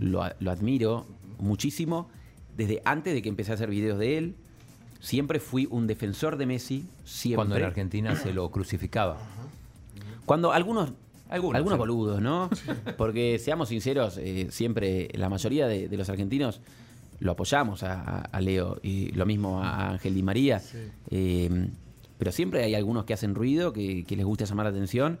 [0.00, 1.04] lo admiro
[1.38, 2.08] muchísimo
[2.56, 4.34] desde antes de que empecé a hacer videos de él.
[5.00, 7.36] Siempre fui un defensor de Messi, siempre.
[7.36, 9.18] Cuando en Argentina se lo crucificaba.
[10.24, 10.92] Cuando algunos,
[11.28, 12.48] Algunos, algunos, boludos, ¿no?
[12.96, 16.60] Porque seamos sinceros, eh, siempre la mayoría de, de los argentinos
[17.20, 20.62] lo apoyamos a, Leo y lo mismo a Ángel Di María.
[21.10, 21.68] Eh,
[22.18, 25.18] pero siempre hay algunos que hacen ruido, que, que les gusta llamar la atención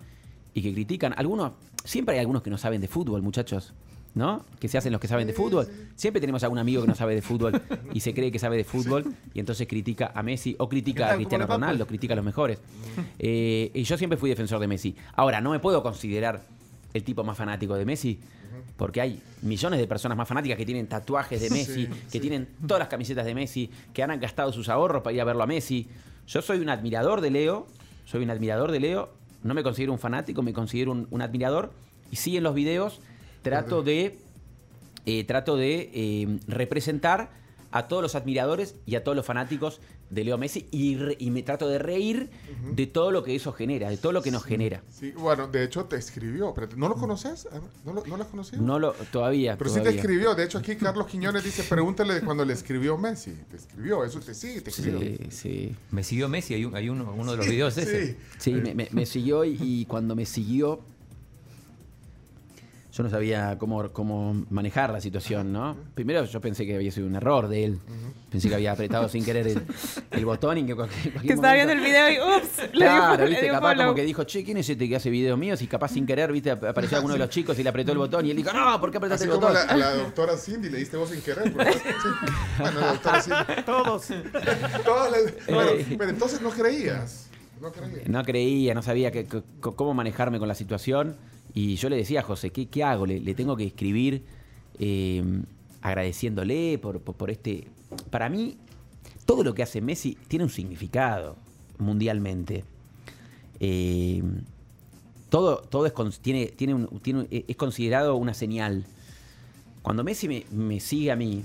[0.52, 1.14] y que critican.
[1.16, 1.52] Algunos,
[1.84, 3.72] siempre hay algunos que no saben de fútbol, muchachos.
[4.14, 4.44] ¿No?
[4.60, 5.68] Que se hacen los que saben de fútbol.
[5.96, 7.60] Siempre tenemos algún amigo que no sabe de fútbol
[7.92, 11.16] y se cree que sabe de fútbol y entonces critica a Messi o critica a?
[11.16, 12.60] Cristiano ¿Cómo le va, Ronaldo, critica a los mejores.
[13.18, 14.94] Eh, y yo siempre fui defensor de Messi.
[15.14, 16.42] Ahora, no me puedo considerar
[16.92, 18.20] el tipo más fanático de Messi,
[18.76, 22.78] porque hay millones de personas más fanáticas que tienen tatuajes de Messi, que tienen todas
[22.78, 25.88] las camisetas de Messi, que han gastado sus ahorros para ir a verlo a Messi.
[26.28, 27.66] Yo soy un admirador de Leo,
[28.04, 29.10] soy un admirador de Leo,
[29.42, 31.72] no me considero un fanático, me considero un, un admirador,
[32.10, 33.00] y sí en los videos
[33.44, 34.18] trato de,
[35.06, 37.30] eh, trato de eh, representar
[37.70, 39.80] a todos los admiradores y a todos los fanáticos
[40.10, 42.30] de Leo Messi y, re- y me trato de reír
[42.72, 44.82] de todo lo que eso genera, de todo lo que nos genera.
[44.88, 46.54] Sí, bueno, de hecho te escribió.
[46.54, 47.48] pero ¿No lo conoces?
[47.84, 48.62] ¿No lo, no lo has conocido?
[48.62, 49.56] No lo, todavía.
[49.58, 50.34] Pero sí te escribió.
[50.36, 53.32] De hecho, aquí Carlos Quiñones dice, pregúntale de cuando le escribió Messi.
[53.50, 55.00] Te escribió, eso te sí, te escribió.
[55.00, 55.76] Sí, sí.
[55.90, 58.12] Me siguió Messi, hay, un- hay uno, uno de los videos ese.
[58.12, 58.16] Sí.
[58.38, 60.80] Sí, me, me- me siguió y, y cuando me siguió,
[62.96, 65.76] yo no sabía cómo, cómo manejar la situación, ¿no?
[65.96, 67.78] Primero yo pensé que había sido un error de él.
[68.30, 69.62] Pensé que había apretado sin querer el,
[70.12, 73.30] el botón y que cualquier, Que estaba viendo el video y ups, le Claro, le
[73.30, 73.84] viste, dio capaz follow.
[73.86, 75.60] como que dijo, che, ¿quién es este que hace videos míos?
[75.62, 77.98] Y capaz sin querer, viste, ap- apareció alguno de los chicos y le apretó el
[77.98, 79.66] botón y él dijo, no, ¿por qué apretaste Así el como botón?
[79.66, 81.50] la, a la doctora Cindy le diste vos sin querer.
[81.52, 81.72] ¿verdad?
[81.72, 82.08] Sí.
[82.60, 83.62] Bueno, la doctora Cindy.
[83.66, 84.06] Todos.
[84.84, 85.86] Todas las- pero, Eh.
[85.98, 87.28] pero entonces no creías.
[87.60, 88.08] No creías.
[88.08, 91.16] No creía, no sabía que- que- cómo manejarme con la situación.
[91.54, 93.06] Y yo le decía a José, ¿qué, qué hago?
[93.06, 94.22] Le, le tengo que escribir
[94.78, 95.22] eh,
[95.82, 97.68] agradeciéndole por, por, por este...
[98.10, 98.56] Para mí,
[99.24, 101.36] todo lo que hace Messi tiene un significado
[101.78, 102.64] mundialmente.
[103.60, 104.22] Eh,
[105.30, 108.84] todo todo es, tiene, tiene un- tiene un- es considerado una señal.
[109.82, 111.44] Cuando Messi me, me sigue a mí,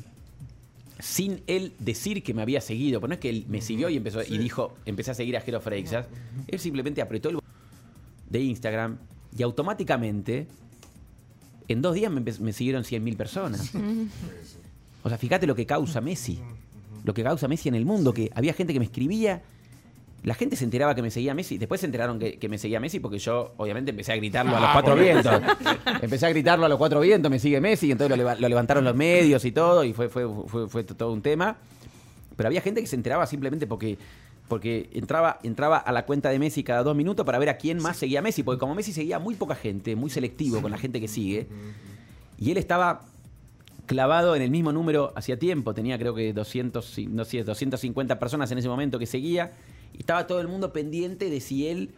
[1.00, 3.98] sin él decir que me había seguido, pero no es que él me siguió y
[3.98, 6.08] empezó y dijo, empecé a seguir a Jero Freixas,
[6.48, 7.50] él simplemente apretó el botón
[8.30, 8.98] de Instagram
[9.37, 10.47] y automáticamente
[11.67, 13.71] en dos días me, me siguieron 100.000 personas.
[15.03, 16.39] O sea, fíjate lo que causa Messi.
[17.03, 19.41] Lo que causa Messi en el mundo, que había gente que me escribía,
[20.23, 22.79] la gente se enteraba que me seguía Messi, después se enteraron que, que me seguía
[22.81, 25.41] Messi porque yo obviamente empecé a gritarlo a los cuatro vientos.
[26.01, 28.49] Empecé a gritarlo a los cuatro vientos, me sigue Messi, y entonces lo, leva- lo
[28.49, 31.55] levantaron los medios y todo, y fue, fue, fue, fue todo un tema.
[32.35, 33.97] Pero había gente que se enteraba simplemente porque,
[34.49, 37.81] porque entraba, entraba a la cuenta de Messi cada dos minutos para ver a quién
[37.81, 40.99] más seguía Messi, porque como Messi seguía muy poca gente, muy selectivo con la gente
[40.99, 41.47] que sigue,
[42.38, 43.03] y él estaba
[43.85, 48.19] clavado en el mismo número hacía tiempo, tenía creo que 200, y- no sé, 250
[48.19, 49.51] personas en ese momento que seguía,
[49.93, 51.91] y estaba todo el mundo pendiente de si él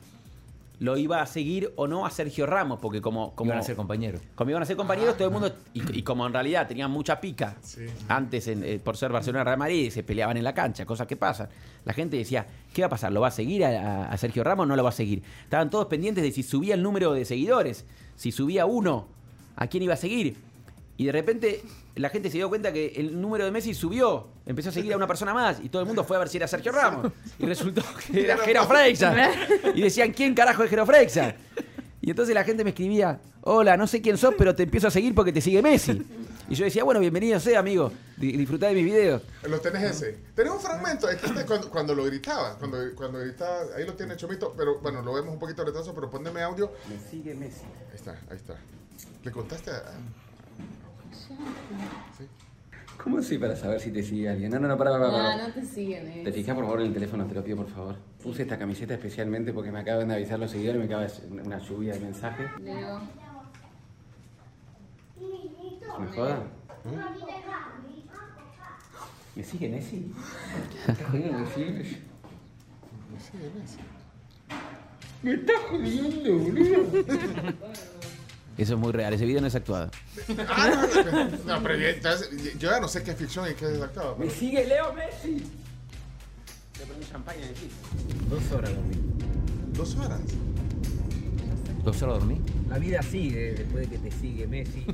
[0.81, 3.75] lo iba a seguir o no a Sergio Ramos, porque como, como Iban a ser
[3.75, 4.19] compañeros.
[4.33, 7.21] como iban a ser compañeros, todo el mundo, y, y como en realidad tenían mucha
[7.21, 7.85] pica, Sí.
[8.07, 11.15] antes en, eh, por ser Barcelona Real Madrid, se peleaban en la cancha, cosas que
[11.15, 11.49] pasan.
[11.85, 13.11] La gente decía, ¿qué va a pasar?
[13.11, 13.69] ¿Lo va a seguir a,
[14.07, 15.21] a- a Sergio Ramos o no lo va a seguir?
[15.43, 19.07] Estaban todos pendientes de si subía el número de seguidores, si subía uno,
[19.55, 20.35] a quién iba a seguir.
[21.01, 21.63] Y de repente
[21.95, 24.97] la gente se dio cuenta que el número de Messi subió, empezó a seguir a
[24.97, 27.11] una persona más y todo el mundo fue a ver si era Sergio Ramos.
[27.39, 29.35] Y resultó que era Jero Freixas.
[29.73, 31.33] Y decían, ¿quién carajo es Jero Freixas?
[32.01, 34.91] Y entonces la gente me escribía, hola, no sé quién sos, pero te empiezo a
[34.91, 36.05] seguir porque te sigue Messi.
[36.49, 37.91] Y yo decía, bueno, bienvenido sea, amigo.
[38.17, 39.23] Di- Disfrutá de mis videos.
[39.49, 40.19] Lo tenés ese.
[40.35, 43.93] Tenés un fragmento, es que este cuando, cuando lo gritaba, cuando, cuando gritaba, ahí lo
[43.95, 46.71] tiene Chomito, pero bueno, lo vemos un poquito retraso, pero poneme audio.
[46.87, 47.63] Me sigue Messi.
[47.89, 48.55] Ahí está, ahí está.
[49.23, 49.81] ¿Le contaste a...?
[51.11, 51.33] Sí.
[53.03, 54.51] ¿Cómo así para saber si te sigue alguien?
[54.51, 55.37] No, no, no, para, para, para.
[55.37, 56.21] No, no te siguen, eh.
[56.23, 57.95] Te fijas por favor en el teléfono, te lo pido por favor.
[58.21, 61.43] Puse esta camiseta especialmente porque me acaban de avisar los seguidores, me acaba de una
[61.43, 62.47] una lluvia de mensajes.
[62.61, 63.01] Leo.
[65.99, 66.43] ¿Me joda?
[69.35, 70.13] ¿Me sigue Messi?
[70.85, 71.39] ¿Me estás jodiendo?
[71.39, 71.97] ¿Me sigue Messi?
[75.23, 77.03] Me estás jodiendo, boludo.
[78.61, 79.11] Eso es muy real.
[79.13, 79.89] Ese video no es actuado.
[80.47, 80.87] Ah,
[81.45, 81.99] no, no, pero ya-
[82.59, 84.15] yo ya no sé qué es ficción y qué es actuado.
[84.17, 85.43] ¿Me sigue Leo Messi?
[86.77, 87.69] Te ponen champaña aquí.
[88.29, 88.95] Dos horas dormí.
[89.73, 90.19] Dos horas.
[91.83, 92.39] ¿Dos horas dormí?
[92.69, 94.85] La vida sigue después de que te sigue Messi.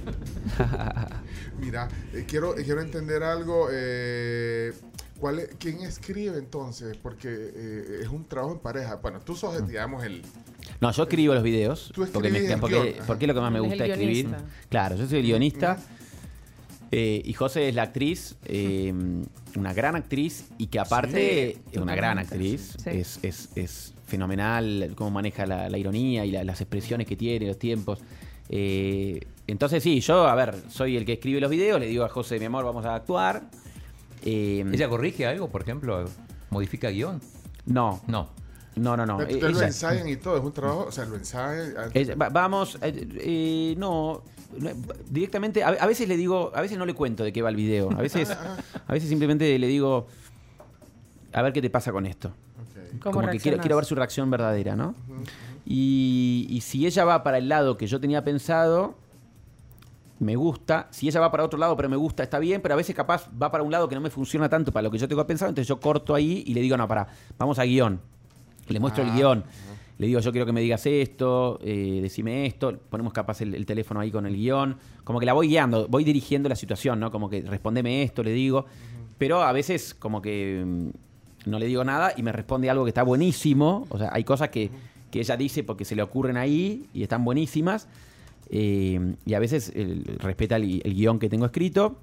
[1.60, 3.68] Mira, eh, quiero, quiero entender algo.
[3.70, 4.74] eh,
[5.20, 6.96] ¿cuál es- ¿Quién escribe entonces?
[6.96, 8.96] Porque eh, es un trabajo en pareja.
[8.96, 10.22] Bueno, tú sos, digamos, el...
[10.82, 11.92] No, yo escribo los videos.
[11.94, 13.04] Tú porque, me, escribís el porque, guion, ajá.
[13.08, 14.30] porque es lo que más me gusta escribir.
[14.70, 15.78] Claro, yo soy el guionista.
[16.92, 18.94] eh, y José es la actriz, eh,
[19.58, 22.78] una gran actriz y que aparte es una gran actriz.
[22.84, 22.90] Sí.
[22.92, 27.46] Es, es- es fenomenal cómo maneja la, la ironía y la- las expresiones que tiene,
[27.48, 28.00] los tiempos.
[28.50, 32.10] Eh, entonces sí, yo, a ver, soy el que escribe los videos, le digo a
[32.10, 33.50] José, mi amor, vamos a actuar.
[34.24, 36.06] Eh, ¿Ella corrige algo, por ejemplo?
[36.52, 37.20] ¿Modifica guion?
[37.66, 38.30] no, No.
[38.78, 39.18] No, no, no.
[39.18, 41.74] Ustedes Eh, lo ensayan y todo, es un trabajo, o sea, lo ensayan...
[42.22, 44.22] va- vamos, eh, eh, no,
[45.10, 47.56] directamente, a, a veces le digo, a veces no le cuento de qué va el
[47.56, 48.30] video, a veces,
[48.88, 50.08] a veces simplemente le digo,
[51.34, 52.30] a ver qué te pasa con esto.
[52.30, 53.00] Ok.
[53.02, 54.96] ¿Cómo Como que quiero, ver su reacción verdadera, ¿no?
[55.66, 58.96] Y, y si ella va para el lado que yo tenía pensado,
[60.20, 60.88] me gusta.
[60.92, 62.62] Si ella va para otro lado, pero me gusta, está bien.
[62.62, 64.92] Pero a veces capaz va para un lado que no me funciona tanto para lo
[64.92, 65.50] que yo tengo pensado.
[65.50, 68.00] Entonces yo corto ahí y le digo, no, para, vamos a guion.
[68.70, 69.44] Le muestro el Ah, guion.
[70.00, 72.78] Le digo, yo quiero que me digas esto, eh, decime esto.
[72.90, 74.78] Ponemos capaz el, el teléfono ahí con el guion.
[75.04, 77.10] Como que la voy guiando, voy dirigiendo la situación, ¿no?
[77.12, 78.66] Como que respondeme esto, le digo.
[79.18, 82.90] Pero a veces como que mm, no le digo nada y me responde algo que
[82.90, 83.88] está buenísimo.
[83.90, 84.70] O sea, hay cosas que,
[85.10, 87.88] que ella dice porque se le ocurren ahí y están buenísimas.
[88.50, 91.98] Eh, y a veces eh, respeta el, el guion que tengo escrito.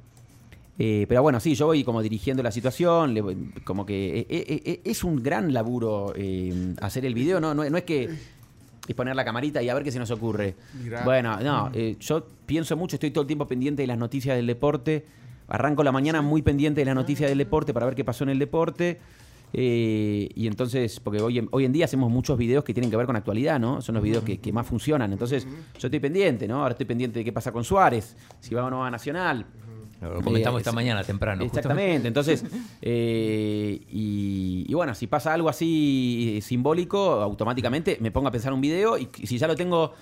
[0.78, 3.22] Eh, pero bueno, sí, yo voy como dirigiendo la situación, le
[3.62, 6.12] como que eh, eh, es un gran laburo
[6.80, 7.54] hacer el video, ¿no?
[7.54, 8.08] No, no es que
[8.86, 10.56] es poner la camarita y a ver qué se nos ocurre.
[11.04, 15.06] Bueno, no, yo pienso mucho, estoy todo el tiempo pendiente de las noticias del deporte.
[15.46, 18.30] Arranco la mañana muy pendiente de las noticias del deporte para ver qué pasó en
[18.30, 18.98] el deporte.
[19.52, 23.06] Y entonces, porque hoy en, hoy en día hacemos muchos videos que tienen que ver
[23.06, 23.80] con actualidad, ¿no?
[23.80, 25.12] Son los videos que, que más funcionan.
[25.12, 25.46] Entonces,
[25.78, 26.56] yo estoy pendiente, ¿no?
[26.62, 29.46] Ahora estoy pendiente de qué pasa con Suárez, si va o no va a Nacional.
[30.08, 31.44] Lo comentamos Eh, esta mañana temprano.
[31.44, 32.44] Exactamente, entonces,
[32.82, 38.60] eh, y, y bueno, si pasa algo así simbólico, automáticamente me pongo a pensar un
[38.60, 39.92] video y si ya lo tengo,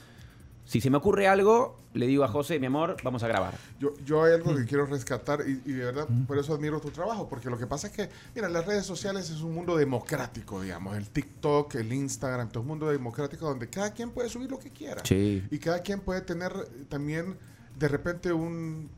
[0.65, 3.55] si se me ocurre algo, le digo a José, mi amor, vamos a grabar.
[3.79, 6.91] Yo, yo hay algo que quiero rescatar y, y de verdad por eso admiro tu
[6.91, 10.63] trabajo, porque lo que pasa es que, mira, las redes sociales es un mundo democrático,
[10.63, 14.51] digamos, el TikTok, el Instagram, todo es un mundo democrático donde cada quien puede subir
[14.51, 15.03] lo que quiera.
[15.05, 15.43] Sí.
[15.51, 16.53] Y cada quien puede tener
[16.89, 17.37] también
[17.79, 18.89] de repente un,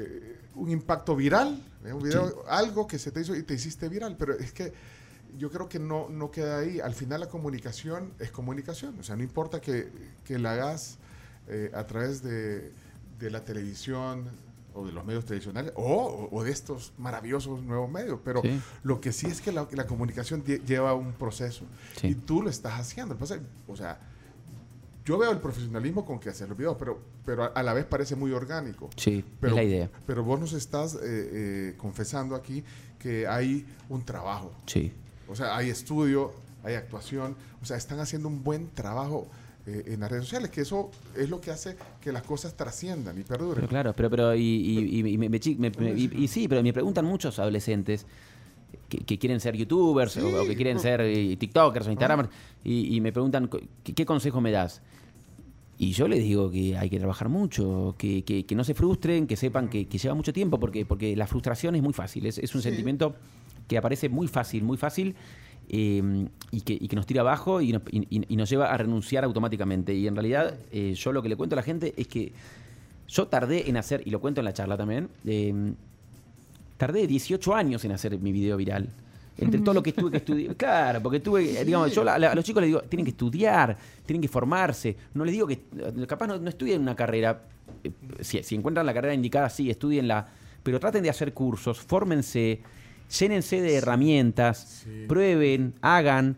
[0.00, 1.92] eh, un impacto viral, ¿eh?
[1.92, 4.72] un video, algo que se te hizo y te hiciste viral, pero es que
[5.36, 6.80] yo creo que no, no queda ahí.
[6.80, 9.88] Al final la comunicación es comunicación, o sea, no importa que,
[10.24, 10.98] que la hagas
[11.48, 12.72] eh, a través de,
[13.18, 14.28] de la televisión
[14.74, 18.60] o de los medios tradicionales o, o- de estos maravillosos nuevos medios, pero Sí.
[18.84, 21.64] lo que sí es que la, la comunicación lle- lleva un proceso
[22.00, 22.08] Sí.
[22.08, 23.16] y tú lo estás haciendo.
[23.66, 23.98] O sea,
[25.08, 27.86] yo veo el profesionalismo con que hacer los videos, pero, pero a, a la vez
[27.86, 28.90] parece muy orgánico.
[28.96, 29.90] Sí, Pero, es la idea.
[30.06, 32.62] Pero vos nos estás eh, eh, confesando aquí
[32.98, 34.52] que hay un trabajo.
[34.66, 34.92] Sí.
[35.28, 37.36] O sea, hay estudio, hay actuación.
[37.62, 39.26] O sea, están haciendo un buen trabajo
[39.66, 43.18] eh, en las redes sociales, que eso es lo que hace que las cosas trasciendan
[43.18, 43.54] y perduren.
[43.56, 45.38] Pero claro, pero, pero y, y- y- y me- me
[45.70, 48.04] me- sí, pero me preguntan muchos adolescentes
[48.88, 50.82] que, que quieren ser youtubers Sí, o, o que quieren no.
[50.82, 52.28] ser eh, tiktokers o instagramers
[52.64, 53.48] y, y me preguntan
[53.84, 54.80] ¿qué, qué consejo me das?
[55.80, 59.26] Y yo les digo que hay que trabajar mucho, que, que- que no se frustren,
[59.28, 62.38] que sepan que, que lleva mucho tiempo, porque, porque la frustración es muy fácil, es,
[62.38, 62.68] es un Sí.
[62.70, 63.14] sentimiento
[63.68, 65.14] que aparece muy fácil, muy fácil,
[65.68, 68.72] eh, y, que, y que nos tira abajo y nos, y- y- y nos lleva
[68.72, 69.94] a renunciar automáticamente.
[69.94, 72.32] Y en realidad eh, yo lo que le cuento a la gente es que
[73.06, 75.74] yo tardé en hacer, y lo cuento en la charla también, eh,
[76.76, 78.88] tardé 18 años en hacer mi video viral.
[79.38, 80.56] Entre todo lo que tuve que estudiar.
[80.56, 83.76] Claro, porque tuve, eh, digamos, yo a, a los chicos les digo, tienen que estudiar,
[84.04, 84.96] tienen que formarse.
[85.14, 87.42] No les digo que eh, capaz no, no estudien una carrera.
[87.84, 90.26] eh, Si, si encuentran la carrera indicada, sí, estudienla.
[90.62, 92.60] Pero traten de hacer cursos, fórmense,
[93.18, 96.36] llénense de herramientas, prueben, hagan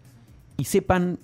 [0.57, 1.19] y sepan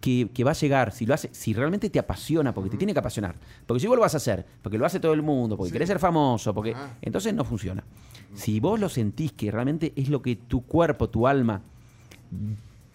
[0.00, 2.92] que, que va a llegar, si lo hace, si realmente te apasiona, porque te tiene
[2.92, 3.34] que apasionar.
[3.66, 5.88] Porque si vos lo vas a hacer, porque lo hace todo el mundo, porque querés
[5.88, 6.74] ser famoso, porque.
[6.76, 6.90] Ah.
[7.00, 7.82] Entonces no funciona.
[8.34, 11.62] Si vos lo sentís que realmente es lo que tu cuerpo, tu alma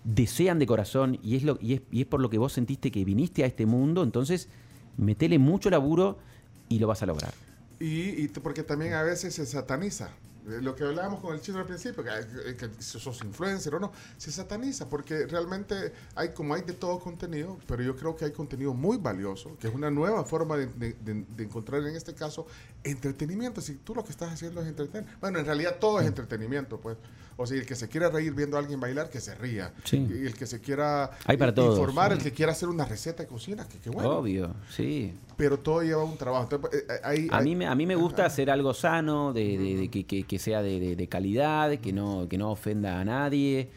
[0.03, 2.91] desean de corazón y es, lo, y es, y es por lo que vos sentiste
[2.91, 4.49] que viniste a este mundo, entonces
[4.97, 6.17] metele mucho laburo
[6.67, 7.33] y lo vas a lograr.
[7.79, 10.09] Y, y porque también a veces se sataniza.
[10.49, 13.75] Eh, Lo que hablábamos con el chino al principio, que, eh, que si sos influencer
[13.75, 18.15] o no, se sataniza porque realmente hay como hay de todo contenido, pero yo creo
[18.15, 21.81] que hay contenido muy valioso, que es una nueva forma de, de- de- de encontrar
[21.83, 22.47] en este caso
[22.83, 23.61] entretenimiento.
[23.61, 26.97] Si tú lo que estás haciendo es entretener, bueno, en realidad todo es entretenimiento, pues.
[27.41, 29.71] O sea, el que se quiera reír viendo a alguien bailar, que se ría.
[29.85, 30.05] Sí.
[30.09, 32.83] Y el que se quiera Hay para i- todos, informar, el que quiera hacer una
[32.83, 34.09] receta de cocina, que qué bueno.
[34.17, 35.13] Obvio, sí.
[35.37, 36.49] Pero todo lleva un trabajo.
[36.51, 38.27] Entonces, eh, hay- A hay- mí, me, a mí me gusta Ajá.
[38.33, 41.93] hacer algo sano, de, de- de que, que- que sea de, de- de calidad, que
[41.93, 43.69] no, que no ofenda a nadie,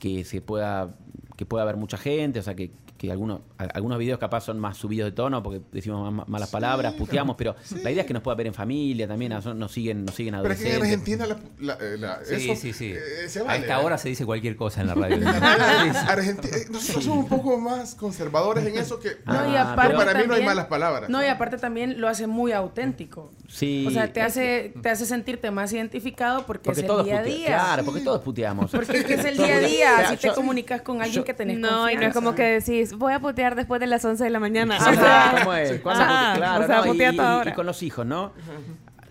[0.00, 0.92] que se pueda,
[1.36, 4.76] que pueda haber mucha gente, o sea que, que algunos, algunos videos capaz son más
[4.76, 8.22] subidos de tono porque decimos ma- malas palabras, puteamos, pero la idea es que nos
[8.24, 11.20] pueda ver en familia también, nos siguen, nos siguen Pero es que en adolescentes.
[11.20, 11.26] Argentina
[11.60, 12.92] la, la- eh, la- Sí, eso, sí, sí.
[12.92, 13.84] eh, se a esta ¿eh?
[13.84, 15.16] hora se dice cualquier cosa en la radio.
[16.08, 19.98] Argentina, nosotros somos un poco más conservadores en eso que No, para, y aparte pero
[19.98, 21.08] para mí no hay también- malas palabras.
[21.08, 23.30] No, y aparte también lo hace muy auténtico.
[23.48, 27.04] Sí, O sea, te hace, te hace sentirte más identificado porque, porque es el todos
[27.04, 27.46] día a día.
[27.46, 28.70] Claro, porque todos puteamos.
[28.70, 31.34] Porque es que es el día a día, si te comunicas con alguien yo- que
[31.34, 32.87] tenés No, y no es como que confianza.
[32.94, 34.76] Voy a putear después de las 11 de la mañana.
[34.76, 35.80] Ajá, O sea, ¿cómo es?
[35.80, 37.54] ¿Cuándo pute- claro, o sea, no, y- putea y, toda y hora.
[37.54, 38.32] con los hijos, ¿no?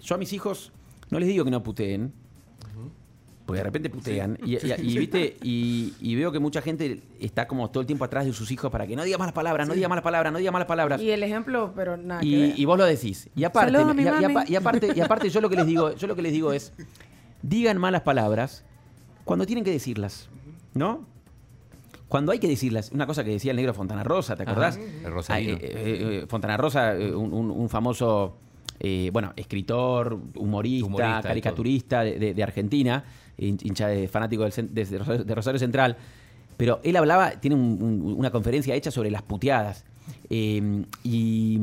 [0.02, 0.72] Yo a mis hijos
[1.10, 2.14] no les digo que no puteen.
[3.46, 4.38] Porque de repente putean.
[4.44, 5.38] Y, y- y, ¿viste?
[5.42, 8.70] Y, y veo que mucha gente está como todo el tiempo atrás de sus hijos
[8.70, 11.00] para que no diga malas palabras, no diga malas palabras, no diga malas palabras.
[11.02, 13.30] Y el ejemplo, pero nada Y, vos lo decís.
[13.38, 13.96] Y aparte, Saludos
[14.50, 16.74] y aparte, y aparte yo lo que les digo, yo lo que les digo es,
[17.42, 18.66] digan malas palabras
[19.24, 20.28] cuando tienen que decirlas,
[20.74, 21.06] ¿no?
[22.08, 24.78] Cuando hay que decirlas, una cosa que decía el negro Fontana Rosa, ¿te acordás?
[25.34, 25.56] Ajá, el.
[25.56, 28.38] Ah, eh, eh, eh, Fontana Rosa, un, un- un famoso,
[28.80, 30.86] eh, bueno, escritor, humorista,
[31.30, 33.04] caricaturista de, de- de Argentina,
[33.38, 35.98] hin- hincha de fanático del de, Rosario, de Rosario Central.
[36.56, 39.84] Pero él hablaba, tiene un- un- una conferencia hecha sobre las puteadas.
[40.30, 41.60] Eh, y,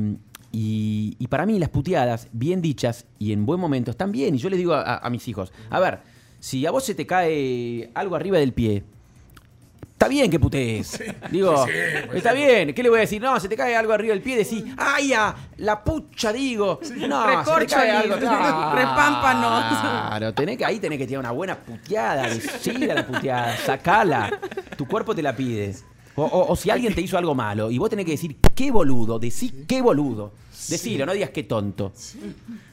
[0.52, 4.34] y- y para mí las puteadas, bien dichas y en buen momento, están bien.
[4.34, 6.00] Y yo les digo a, a- a mis hijos, a ver,
[6.38, 8.84] si a vos se te cae algo arriba del pie,
[9.92, 11.02] Está bien que putees.
[11.30, 11.64] Digo,
[12.06, 12.74] pues está bien.
[12.74, 13.20] ¿Qué le voy a decir?
[13.22, 15.34] No, se te cae algo arriba del pie, decís, ¡ay, ya!
[15.58, 16.80] La pucha, digo.
[17.08, 18.18] No, se te cae algo.
[18.18, 19.80] Claro, repámpanos.
[19.80, 22.28] Claro, tenés que, ahí tenés que tirar una buena puteada.
[22.28, 24.38] Decir a la puteada, sacala.
[24.76, 25.74] Tu cuerpo te la pide.
[26.16, 28.70] O, o- o si alguien te hizo algo malo y vos tenés que decir, qué
[28.70, 30.32] boludo, decí qué boludo.
[30.68, 31.92] Decilo, no digas qué tonto.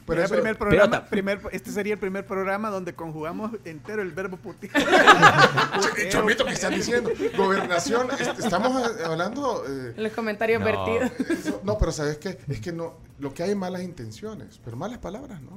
[0.06, 4.12] Pero Mira, eso- primer programa, primer, este sería el primer programa donde conjugamos entero el
[4.12, 4.72] verbo putear.
[4.76, 7.10] Ch- Chomito, ¿qué están diciendo?
[7.36, 9.64] Gobernación, est- estamos eh, hablando...
[9.68, 10.66] eh, Los comentarios No.
[10.66, 11.12] vertidos.
[11.30, 12.38] eso- no, pero ¿sabes qué?
[12.48, 15.50] Es que no, lo que hay es malas intenciones, pero malas palabras no.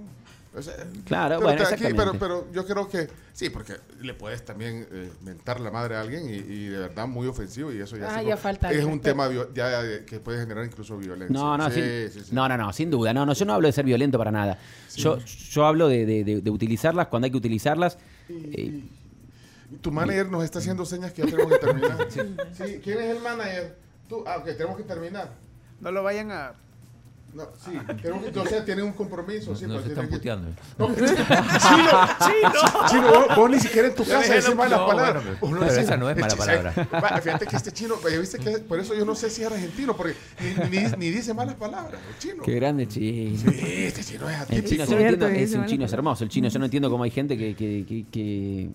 [0.58, 0.74] O sea,
[1.06, 5.12] Claro, pero bueno, aquí- pero, pero yo creo que sí, porque le puedes también eh,
[5.22, 8.24] mentar la madre a alguien y, y de verdad muy ofensivo y eso ya, Ah,
[8.24, 11.38] ya falta es un tema ya, que puede generar incluso violencia.
[11.38, 12.30] No, no, sí, sin, sí, sí.
[12.32, 13.14] no, no, no, sin duda.
[13.14, 14.58] No, no, yo no hablo de ser violento para nada.
[14.96, 17.98] Yo, yo hablo de, de- de- de utilizarlas cuando hay que utilizarlas.
[18.30, 18.82] Eh,
[19.82, 22.08] Tu manager nos está haciendo señas que ya tenemos que terminar.
[22.10, 22.80] sí.
[22.82, 23.76] ¿Quién es el manager?
[24.08, 25.32] Tú, ah, ok, tenemos que terminar.
[25.82, 26.54] No lo vayan a...
[27.36, 27.72] No, sí,
[28.02, 29.54] tenemos que, o sea, tiene un compromiso.
[29.56, 30.50] sí, Nos pero están que- puteando.
[30.80, 31.06] No, chino,
[32.18, 35.24] chino, chino, vos, vos ni siquiera en tu casa decís la- malas no, palabras.
[35.42, 36.74] bueno, pero esa no es mala palabra.
[36.94, 39.98] va, Fíjate que este chino, viste que por eso yo no sé si es argentino,
[39.98, 40.16] porque
[40.72, 42.42] ni, ni- ni dice malas palabras, el chino.
[42.44, 43.38] qué grande chino.
[43.38, 44.68] Sí, este chino es El atípico.
[44.70, 46.48] chino, yo no entiendo, dice es un chino, es hermoso el chino.
[46.48, 48.70] Yo no entiendo cómo hay gente que, que, que, que-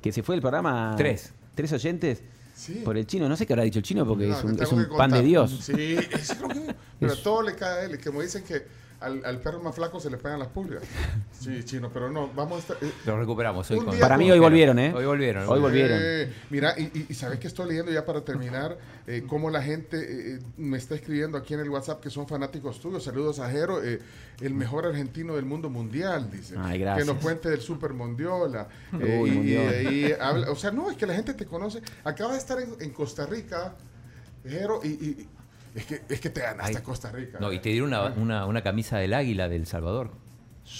[0.00, 0.94] que se fue del programa.
[0.96, 1.32] Tres.
[1.54, 2.22] Tres oyentes
[2.54, 2.82] Sí.
[2.84, 3.28] por el chino.
[3.28, 4.42] No sé qué habrá dicho el chino porque No, es
[4.72, 5.22] un, es pan de.
[5.22, 5.60] Dios.
[5.62, 6.74] Sí, es lo que.
[7.00, 7.94] Pero Es- todo le cae a él.
[7.94, 10.82] Y como dicen que al, al perro más flaco se le pegan las pulgas.
[11.30, 12.76] Sí, chino, pero no, vamos a estar.
[12.80, 14.92] eh, Lo recuperamos hoy con- Para mí hoy volvieron, ¿eh?
[14.92, 15.48] Hoy volvieron.
[15.48, 15.96] Hoy volvieron.
[16.02, 19.62] Eh, mira, y, y- y sabes que estoy leyendo ya para terminar, eh, cómo la
[19.62, 23.04] gente eh, me está escribiendo aquí en el WhatsApp que son fanáticos tuyos.
[23.04, 24.00] Saludos a Jero, eh,
[24.40, 26.56] el mejor argentino del mundo mundial, dice.
[26.58, 27.06] Ay, gracias.
[27.06, 28.66] Que nos cuente del Super Mondiola.
[29.00, 29.70] Eh, Uy, y- y, Mondiola.
[29.78, 31.80] ahí habla- o sea, no, es que la gente te conoce.
[32.02, 33.74] Acaba de estar en, en Costa Rica,
[34.44, 35.28] Jero, y, y-
[35.78, 36.76] es, que, es que te ganaste Ay.
[36.76, 37.38] a Costa Rica.
[37.40, 40.10] No, y te dieron una, una, una camisa del águila del Salvador.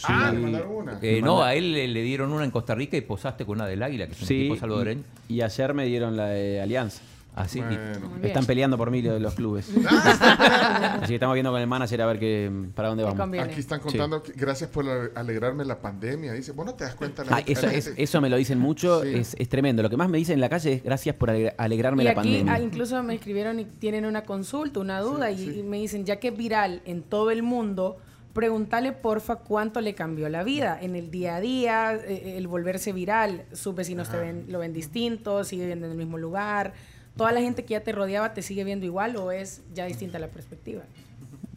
[0.04, 0.98] Ah, le mandaron una.
[1.00, 3.66] Eh, no, a él le, le dieron una en Costa Rica y posaste con una
[3.66, 5.02] del Águila, que es un Sí, equipo salvadoreño.
[5.28, 7.00] y, y ayer me dieron la de Alianza.
[7.42, 8.08] Así Bueno.
[8.22, 9.68] Están peleando por mí los los clubes.
[9.76, 13.38] Así que estamos viendo con el manager a ver qué, para dónde vamos.
[13.40, 16.32] Aquí están contando, que gracias por ale- alegrarme la pandemia.
[16.32, 18.36] Dice, vos no te das cuenta la Ah, eso, la es- gente- eso me lo
[18.36, 19.14] dicen mucho, Sí.
[19.14, 19.82] es, es tremendo.
[19.82, 22.10] Lo que más me dicen en la calle es gracias por ale- alegrarme Y la
[22.12, 22.52] aquí pandemia.
[22.54, 26.16] ah, incluso me escribieron y tienen una consulta, una duda, y, y me dicen, ya
[26.16, 27.98] que es viral en todo el mundo,
[28.32, 32.92] pregúntale porfa cuánto le cambió la vida en el día a día, eh, el volverse
[32.92, 36.72] viral, sus vecinos te ven, lo ven distinto, sigue viendo en el mismo lugar,
[37.18, 40.18] toda la gente que ya te rodeaba te sigue viendo igual o es ya distinta
[40.18, 40.82] la perspectiva.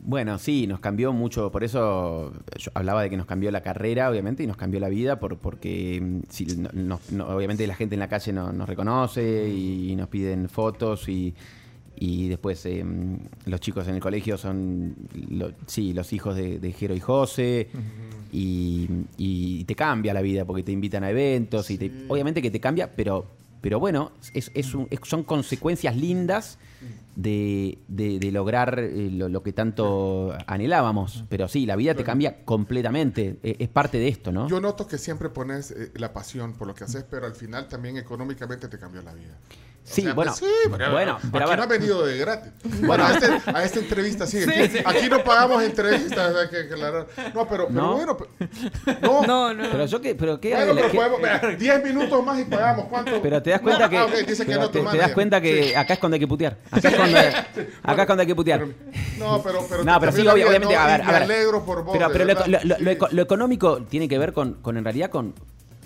[0.03, 4.09] Bueno, sí, nos cambió mucho, por eso yo hablaba de que nos cambió la carrera,
[4.09, 6.21] obviamente, y nos cambió la vida, por, porque mm,
[6.73, 11.07] no- no- obviamente la gente en la calle no- nos reconoce y, nos piden fotos
[11.07, 11.35] y,
[11.95, 12.83] y después eh,
[13.45, 14.95] los chicos en el colegio son,
[15.29, 17.67] lo- sí, los hijos de, de Jero y José,
[18.33, 22.49] y, y te cambia la vida porque te invitan a eventos, y te- obviamente que
[22.49, 23.27] te cambia, pero,
[23.61, 26.57] pero bueno, es, es un- es- son consecuencias lindas
[27.15, 31.25] de, de- de lograr eh, lo, que tanto anhelábamos.
[31.29, 33.37] Pero sí, la vida te cambia completamente.
[33.43, 34.47] Eh, Es parte de esto, ¿no?
[34.47, 37.67] Yo noto que siempre pones eh, la pasión por lo que haces, pero al final
[37.67, 39.37] también económicamente te cambió la vida.
[39.83, 42.51] O Sí, sea, bueno, sí, porque, bueno, aquí pero a no has venido de gratis.
[42.85, 44.37] Bueno, a, este- a esta entrevista sí.
[44.43, 46.33] Aquí, aquí no pagamos entrevistas.
[46.35, 47.07] hay que aclarar.
[47.33, 47.95] No, pero, pero ¿No?
[47.95, 48.17] bueno.
[49.01, 49.63] No, No, no.
[49.71, 52.85] Pero yo que, pero qué, Bueno, pero qué- podemos, vea, 10 minutos más y pagamos.
[52.89, 53.21] ¿Cuánto?
[53.21, 55.11] pero te das cuenta No, que, ah, ok, dice que pero no, te, te das
[55.13, 55.75] cuenta que Sí.
[55.75, 56.57] acá es cuando hay que putear.
[56.71, 58.65] Acá es cuando, acá es cuando hay que putear.
[59.17, 61.23] No, pero, pero, No, pero sí, obviamente, no, a ver, a me ver.
[61.23, 61.97] alegro por vos.
[61.97, 65.33] Pero, pero lo, lo- económico tiene que ver con, con en realidad con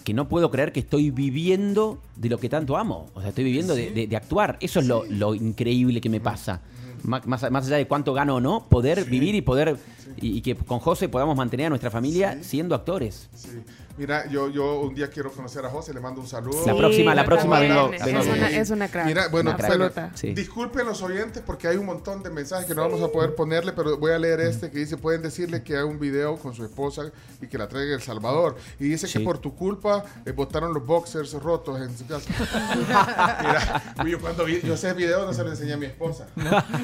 [0.05, 3.07] que no puedo creer que estoy viviendo de lo que tanto amo.
[3.13, 4.57] O sea, estoy viviendo de, de- de actuar.
[4.61, 6.61] Eso es lo, lo increíble que me pasa.
[7.03, 9.77] Má- Más, más allá de cuánto gano o no, poder vivir y poder
[10.21, 13.29] y, y que con José podamos mantener a nuestra familia siendo actores.
[13.97, 16.65] Mira, yo, yo un día quiero conocer a José, le mando un saludo.
[16.65, 19.05] La próxima- la próxima vengo- Es vengo- una, es una crack.
[19.05, 20.11] Mira, bueno, Una.
[20.15, 20.33] Sí.
[20.33, 23.71] disculpen los oyentes porque hay un montón de mensajes que no vamos a poder ponerle,
[23.71, 26.65] pero voy a leer este que dice, pueden decirle que haga un video con su
[26.65, 27.03] esposa
[27.41, 28.57] y que la traiga a El Salvador.
[28.81, 32.29] Y dice que por tu culpa eh, botaron los boxers rotos en su casa.
[33.97, 36.27] Mira, yo cuando vi, yo ese video no se lo enseñé a mi esposa,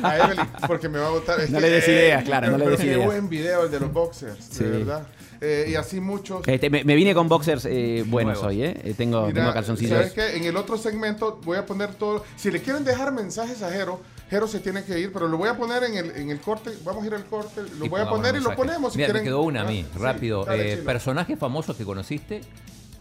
[0.04, 1.42] a Evelyn, porque me va a botar.
[1.42, 3.06] es No que, le des eh, ideas, claro, no le des qué ideas.
[3.06, 4.64] buen video el de los boxers, Sí.
[4.64, 5.06] de verdad.
[5.44, 6.48] Eh, y así muchos.
[6.48, 8.48] Este, me, me vine con boxers eh, buenos Nuevos.
[8.56, 8.80] hoy, ¿eh?
[8.84, 9.98] Eh, Tengo, Mira, tengo calzoncillos.
[9.98, 10.38] ¿Sabes qué?
[10.38, 12.24] En el otro segmento voy a poner todo.
[12.36, 15.50] Si le quieren dejar mensajes a Jero, Jero se tiene que ir, pero lo voy
[15.50, 16.70] a poner en el, en el corte.
[16.86, 17.62] Vamos a ir al corte.
[17.80, 18.94] Lo Y voy a poner y lo ponemos.
[18.94, 19.24] Si Mira, quieren.
[19.24, 20.46] me quedó una a Ah, mí, sí, rápido.
[20.46, 20.78] dale, Eh.
[20.78, 22.42] ¿Personajes famosos que conociste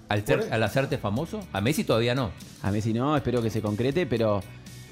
[0.08, 1.40] al, ser- al hacerte famoso?
[1.52, 2.30] A Messi todavía no.
[2.62, 4.42] A Messi no, espero que se concrete, pero.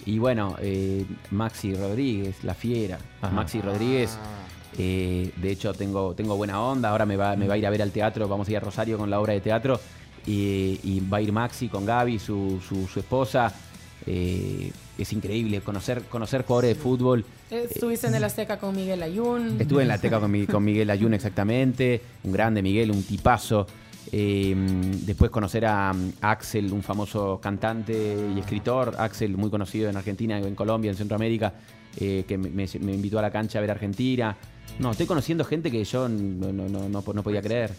[0.05, 2.99] Y bueno, eh, Maxi Rodríguez, la fiera.
[3.23, 3.35] Ajá.
[3.35, 4.19] Maxi Rodríguez.
[4.21, 4.45] Ah.
[4.79, 6.91] Eh, de hecho, tengo, tengo buena onda.
[6.91, 8.29] Ahora me va, me va a ir a ver al teatro.
[8.29, 9.81] Vamos a ir a Rosario con la obra de teatro.
[10.27, 13.53] Y, y va a ir Maxi con Gaby, su, su, su esposa.
[14.07, 17.25] Eh, es increíble conocer, conocer jugadores de fútbol.
[17.51, 19.61] Estuviste en el Azteca con Miguel Ayun.
[19.61, 23.67] Estuve en la Teca con, con Miguel Ayun exactamente, un grande Miguel, un tipazo.
[24.11, 24.55] Eh,
[25.05, 30.39] después conocer a, um, Axel, un famoso cantante y escritor, Axel muy conocido en Argentina,
[30.39, 31.55] en Colombia, en Centroamérica,
[31.97, 34.37] eh, que me, invitó a la cancha a ver Argentina.
[34.79, 37.73] No, estoy conociendo gente que yo no, no, no, no, no podía creer.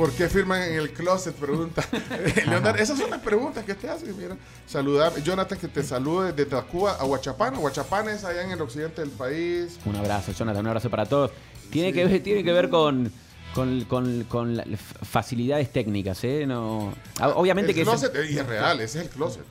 [0.00, 1.34] ¿Por qué firman en el closet?
[1.34, 1.84] Pregunta.
[2.46, 4.16] Leonardo, esas son las preguntas que te hacen.
[4.16, 4.34] Mira,
[4.66, 5.12] saludar.
[5.22, 7.58] Jonathan, que te salude desde Tacuba a Huachapán.
[7.58, 9.78] Huachapán es allá en el occidente del país.
[9.84, 11.32] Un abrazo, Jonathan, un abrazo para todos.
[11.70, 13.12] Tiene, que, ver, tiene que ver con,
[13.54, 16.44] con, con- con la- facilidades técnicas, ¿eh?
[16.46, 16.92] No,
[17.34, 17.82] obviamente el que...
[17.82, 19.42] es- closet, eh, y es real, ese es el closet.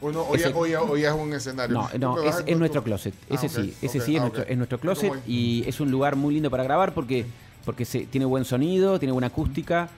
[0.00, 1.74] O, no, o, Es es un escenario.
[1.74, 3.14] No, no, es, es nuestro closet.
[3.30, 5.28] Ah, Ese sí, ese sí es, ah, nuestro, es nuestro closet ¿Cómo es?
[5.28, 7.26] y es un lugar muy lindo para grabar porque,
[7.64, 9.88] porque se, tiene buen sonido, tiene buena acústica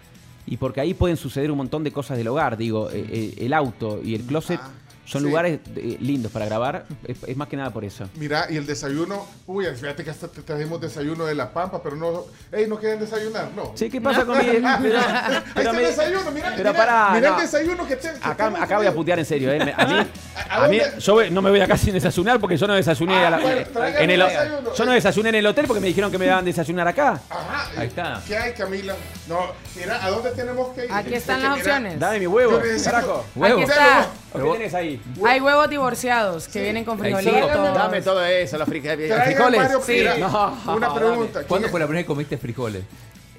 [0.46, 2.56] y porque ahí pueden suceder un montón de cosas del hogar.
[2.56, 4.70] Digo, eh, eh, el auto y el closet Ah,
[5.10, 5.28] son sí.
[5.28, 6.84] lugares eh, lindos para grabar.
[7.06, 8.08] Es, es más que nada por eso.
[8.14, 11.96] Mira, y el desayuno, uy, fíjate que hasta te trajimos desayuno de la pampa, pero
[11.96, 13.50] no, ey, ¿no quieren desayunar?
[13.56, 13.72] No.
[13.74, 14.44] Sí, ¿qué pasa con mi...
[14.44, 17.36] Pero, Ahí pero está el me- desayuno, mira, pero mira, pará, mira no.
[17.36, 18.08] el desayuno que te...
[18.12, 19.74] que Acá, voy a putear en serio, ¿eh?
[19.76, 19.94] A mí,
[20.48, 23.26] ¿A a mí yo no me voy acá sin desayunar porque yo no desayuné Ah,
[23.26, 24.74] a la- bueno, tráigame en el, desayuno.
[24.74, 27.20] yo no desayuné en el hotel porque me dijeron que me daban desayunar acá.
[27.28, 27.70] Ajá.
[27.76, 28.22] Ahí está.
[28.26, 28.94] ¿Qué hay, Camila?
[29.28, 29.46] No,
[29.76, 30.92] mira, ¿a dónde tenemos que ir?
[30.92, 31.98] Aquí están las mira, opciones.
[31.98, 33.24] Dame mi huevo, carajo.
[33.34, 33.54] Huevo.
[33.60, 34.06] Aquí está.
[34.32, 34.99] ¿O ¿Qué tenés ahí?
[35.24, 37.50] Hay huevos divorciados que vienen con frijolitos.
[37.74, 39.70] Dame todo eso, los, fri- Traigan frijoles.
[39.84, 40.04] Sí.
[40.18, 41.32] No, una pregunta.
[41.40, 42.82] ¿quién ¿Cuándo fue la primera vez que comiste frijoles?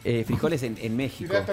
[0.03, 1.32] eh, frijoles en, en México.
[1.32, 1.45] Mira.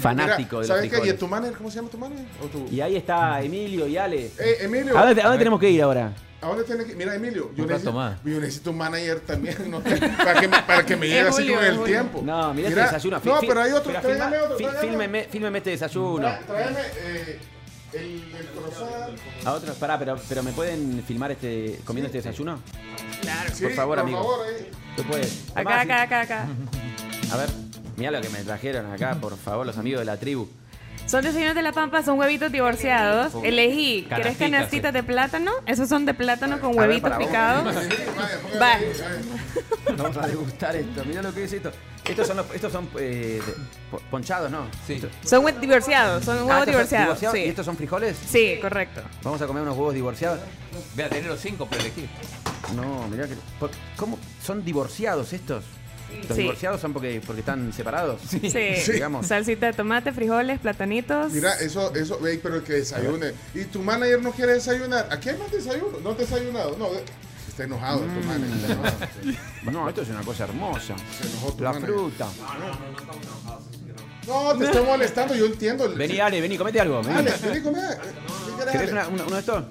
[0.00, 0.86] Fanático Mira, de los ¿Sabes qué?
[0.86, 1.18] ¿Y frijoles.
[1.18, 1.56] tu manager?
[1.58, 2.24] ¿Cómo se llama tu manager?
[2.42, 4.30] ¿O tu- Y ahí está Emilio y Ale.
[4.38, 4.96] Eh, Emilio.
[4.98, 6.12] ¿A dónde, a dónde tenemos que ir ahora?
[6.40, 9.80] ¿A dónde tiene que Mira, Emilio, yo necesito, yo necesito un manager también, ¿no?
[10.24, 12.20] para, que me, para que me llegue así con el tiempo.
[12.24, 13.20] No, mira Mira, este desayuno.
[13.24, 14.56] No, pero hay otro, pero tráigame otro.
[14.56, 15.24] tráigame.
[15.30, 16.28] fílmeme, este desayuno.
[16.46, 17.38] Tráeme eh,
[17.94, 19.18] el, el croissant.
[19.44, 22.58] A otros, pará, pero, pero ¿me pueden filmar este comiendo este desayuno?
[23.52, 24.18] Sí, Por favor, amigo.
[24.22, 24.70] Por favor, ahí.
[24.96, 25.44] ¿Tú puedes?
[25.54, 26.46] Acá, acá, acá, acá.
[27.32, 27.50] A ver,
[27.96, 30.48] mira lo que me trajeron acá, por favor, los amigos de la tribu.
[31.06, 33.34] Son desayunos de la pampa, son huevitos divorciados.
[33.42, 34.96] Elegí, ¿querés Canastitas, canastitas sí.
[34.96, 35.52] de plátano?
[35.66, 37.74] Esos son de plátano con huevitos picados.
[37.74, 38.72] Sí, vaya, póngale Va.
[38.74, 39.96] ahí, ahí.
[39.96, 41.04] Vamos a degustar esto.
[41.04, 41.70] Mira lo que es esto.
[42.04, 44.66] Estos son, los- estos son eh, de- ponchados, ¿no?
[44.86, 44.94] Sí.
[44.94, 47.22] Estos- Son hue- divorciados, son Ah, huevos divorciados.
[47.22, 47.44] ¿Y Sí.
[47.44, 48.16] estos son frijoles?
[48.26, 49.02] sí, correcto.
[49.22, 50.40] Vamos a comer unos huevos divorciados.
[50.94, 52.08] Voy a tener los cinco para elegir.
[52.74, 53.34] No, mirá que.
[53.60, 54.18] por- ¿Cómo?
[54.42, 55.64] ¿Son divorciados estos?
[56.28, 56.42] ¿Los Sí.
[56.42, 58.20] divorciados son porque, porque están separados?
[58.28, 58.38] Sí.
[58.92, 59.26] Digamos.
[59.26, 61.32] Salsita de tomate, frijoles, platanitos.
[61.32, 63.32] Mira, eso, eso, ve, pero el que desayune.
[63.54, 65.08] Y tu manager no quiere desayunar.
[65.10, 65.98] Aquí hay más desayuno.
[66.02, 66.76] No has desayunado.
[66.78, 66.88] No,
[67.48, 68.20] está enojado Mm.
[68.20, 68.56] tu manager.
[68.56, 69.72] está enojado.
[69.72, 70.94] No, esto es una cosa hermosa.
[71.20, 71.94] Se enojó tu La manager.
[71.94, 72.28] fruta.
[74.26, 75.34] No, te estoy molestando.
[75.34, 75.92] Yo entiendo.
[75.94, 77.02] Vení, Ale, vení, comete algo.
[77.02, 77.16] vení.
[77.18, 77.78] Ale, vení, come.
[77.80, 78.92] ¿Qué querés, ¿Querés Ale?
[78.92, 79.64] una- una- uno de estos?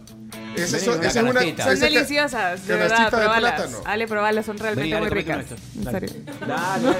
[0.55, 1.39] Son- esa es una.
[1.41, 3.53] Son esa ca- deliciosas, de verdad, de probalas.
[3.53, 3.77] plátano.
[3.85, 5.49] Ale, probalas, son realmente Vení, muy ricas.
[5.49, 6.07] de Dale.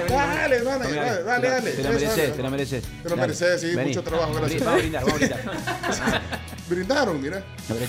[0.08, 1.22] Dale, dale.
[1.24, 1.70] Dale, dale.
[1.72, 2.34] Te lo Eso, mereces, eso.
[2.34, 2.84] te lo mereces.
[3.02, 3.88] Te lo mereces, sí, Vení.
[3.90, 4.64] mucho trabajo, gracias.
[4.64, 6.22] Vamos a brindar, vamos a brindar.
[6.68, 7.44] Brindaron, mira.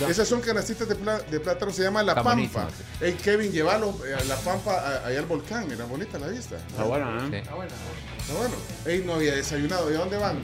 [0.09, 2.33] Esas son canastitas de, de plátano, se llama La Está Pampa.
[2.35, 2.67] buenísimo,
[2.99, 6.57] Ey, Kevin, llévalo eh, a La Pampa, allá al volcán, mira, bonita la vista.
[6.57, 7.27] Está bueno, ¿eh?
[7.29, 7.35] Sí.
[7.37, 8.55] Está bueno.
[8.85, 9.91] Ey, no había desayunado.
[9.91, 10.39] ¿Y a dónde van?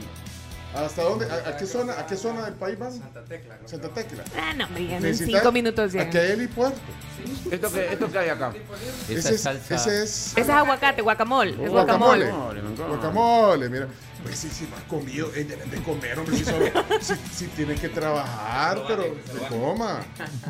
[0.74, 1.26] ¿Hasta dónde?
[1.26, 2.92] ¿A, a qué zona, ¿A qué zona del país van?
[2.92, 3.58] Santa Tecla.
[3.66, 4.22] Santa Tecla.
[4.40, 6.02] Ah, no, hombre, en cinco minutos ya.
[6.02, 6.78] Aquí hay helipuerto.
[7.50, 8.52] ¿Esto qué, ¿Esto qué hay acá?
[9.08, 9.74] Esa Ese es, salsa.
[9.74, 11.50] ese es Ese es aguacate, guacamole.
[11.52, 12.30] Es guacamole.
[12.30, 12.60] guacamole.
[12.88, 13.88] Guacamole, mira.
[14.22, 15.28] Pues sí, sí, no has comido.
[15.30, 16.36] Deben de comer, hombre.
[16.36, 16.66] Si, solo,
[17.00, 20.00] si, si tienen que trabajar, pero que coma.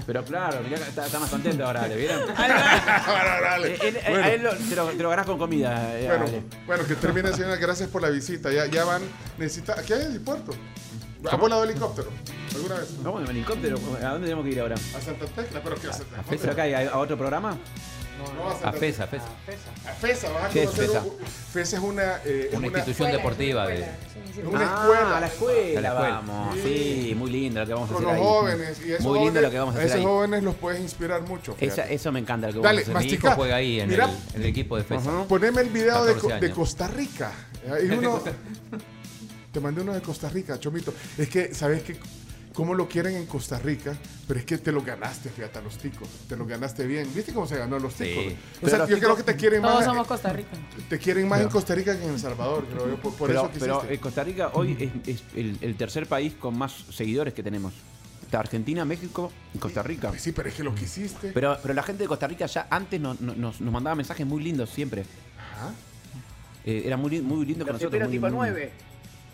[0.07, 2.23] Pero claro, mirá está, está más contento ahora, ¿le vieron?
[2.37, 3.75] Dale.
[3.75, 4.25] Eh, él- eh, Bueno.
[4.25, 5.99] A él lo, te, lo, te lo ganás con comida.
[5.99, 6.27] eh, Bueno,
[6.67, 7.57] bueno, que termine, señora.
[7.57, 8.51] Gracias por la visita.
[8.53, 9.03] Ya, ya van.
[9.39, 9.79] Necesita.
[9.79, 10.53] Aquí hay helipuerto.
[11.31, 12.09] ¿Ha volado helicóptero?
[12.55, 12.89] ¿Alguna vez?
[13.03, 13.77] Vamos en helicóptero.
[14.03, 14.75] ¿A dónde tenemos que ir ahora?
[14.75, 17.57] A Santa Tecla, pero que a Santa ¿Pero acá hay a otro programa?
[18.35, 19.27] No, a Santa A FESA, FESA.
[19.87, 20.87] A FESA, vas a ¿Qué es conocer.
[20.89, 21.05] FESA?
[21.53, 22.21] FESA es una.
[22.25, 23.81] eh, Una institución deportiva de.
[23.81, 23.87] es
[24.45, 25.17] una ah, escuela.
[25.17, 26.11] a la escuela, A la escuela.
[26.27, 26.57] vamos.
[26.63, 28.33] Sí, muy lindo lo que vamos a Con hacer los ahí.
[28.33, 28.81] jóvenes.
[28.87, 30.05] Y esos Muy lindo jóvenes- lo que vamos a hacer esos ahí.
[30.05, 31.57] jóvenes los puedes inspirar mucho.
[31.61, 33.11] Esa- eso me encanta lo que Dale, vamos a Mi hacer.
[33.11, 33.29] mastica.
[33.29, 34.05] hijo juega ahí en, Mira.
[34.05, 35.25] el, en el equipo de FESA.
[35.29, 36.57] Poneme el video de, 14 Co- de años.
[36.59, 37.33] Costa Rica.
[37.73, 38.21] Hay uno.
[39.53, 40.95] Te mandé uno de Costa Rica, Chomito.
[41.19, 41.97] Es que, ¿sabes qué?
[42.55, 43.97] ¿Cómo lo quieren en Costa Rica?
[44.27, 46.09] Pero es que te lo ganaste, fíjate, a los ticos.
[46.29, 47.09] Te lo ganaste bien.
[47.15, 48.25] ¿Viste cómo se ganó a los ticos?
[48.25, 48.37] Sí.
[48.63, 49.85] O sea, Pero yo creo que te quieren Todos más.
[49.85, 50.49] somos Costa Rica.
[50.89, 52.97] Te quieren más en Costa Rica que en El Salvador, creo yo.
[52.97, 56.35] Por, por pero, eso pero eh, Costa Rica hoy es, es el, el tercer país
[56.35, 57.73] con más seguidores que tenemos.
[58.23, 60.09] Está Argentina, México y Costa Rica.
[60.09, 61.31] Pues sí, pero es que lo quisiste.
[61.33, 64.27] Pero, pero la gente de Costa Rica ya antes no- no- nos, nos mandaba mensajes
[64.27, 65.05] muy lindos siempre.
[65.55, 65.73] Ajá.
[66.65, 68.09] Eh, era muy, li- muy lindo con nosotros.
[68.09, 68.71] muy- muy- Ahí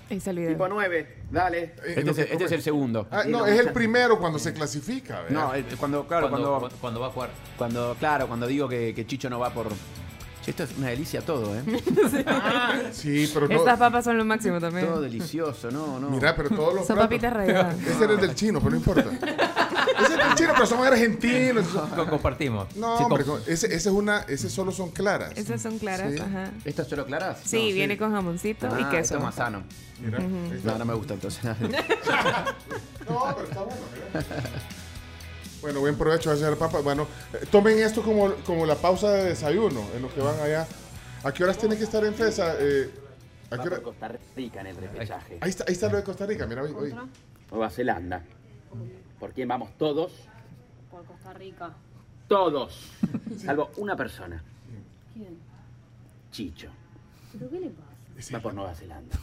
[0.09, 0.69] el video.
[0.69, 1.75] 9, dale.
[1.85, 3.09] Este, es, este es el segundo.
[3.11, 5.23] Ah, no, es el primero cuando se clasifica.
[5.23, 5.31] ¿verdad?
[5.31, 7.31] No, eh, cuando, claro, Cuando, cuando, cuando va a jugar.
[7.57, 9.69] cuando, claro, cuando digo que, que Chicho no va por.
[10.47, 11.63] Esto es una delicia todo, ¿eh?
[12.93, 13.55] Sí, pero no.
[13.57, 14.87] Estas papas son lo máximo también.
[14.87, 16.09] todo delicioso, no, no.
[16.11, 17.77] Mira, pero todos los Son platos- papitas ralladas.
[17.85, 19.11] Ese era el del chino, pero no importa.
[19.97, 21.67] Ese es del chino, pero somos argentinos.
[21.69, 22.77] Co- Compartimos.
[22.77, 25.33] No, Sí, hombre, com- ese, ese es una, ese solo son claras.
[25.37, 26.21] Esas son claras, Sí.
[26.21, 26.51] ajá.
[26.65, 27.39] ¿Estas solo claras?
[27.45, 29.17] Sí, No, viene con jamoncito y Ah, queso.
[29.17, 29.63] Es más sano.
[30.01, 30.73] Mira, ahí está.
[30.73, 31.43] No, no me gusta entonces.
[33.09, 33.81] No, pero está bueno,
[34.13, 34.25] mira.
[35.61, 36.81] Bueno, buen provecho, hacer papa.
[36.81, 40.67] Bueno, eh, tomen esto como, como la pausa de desayuno, en lo que van allá.
[41.25, 42.57] ¿A qué horas tiene que estar en FESA?
[42.61, 42.91] Eh,
[43.51, 43.83] ¿a qué hora?
[43.83, 45.39] Costa Rica en el repechaje.
[45.41, 46.73] Ahí está, ahí está lo de Costa Rica, mira, hoy.
[46.73, 46.95] hoy.
[47.51, 48.23] Nueva Zelanda.
[49.19, 50.13] ¿Por quién vamos todos?
[50.91, 51.73] Por Costa Rica.
[52.29, 52.93] Todos.
[53.45, 54.43] Salvo una persona.
[55.15, 55.39] ¿Quién?
[56.31, 56.69] Chicho.
[57.33, 57.86] ¿Pero qué le pasa?
[58.35, 59.17] Va por Nueva Zelanda.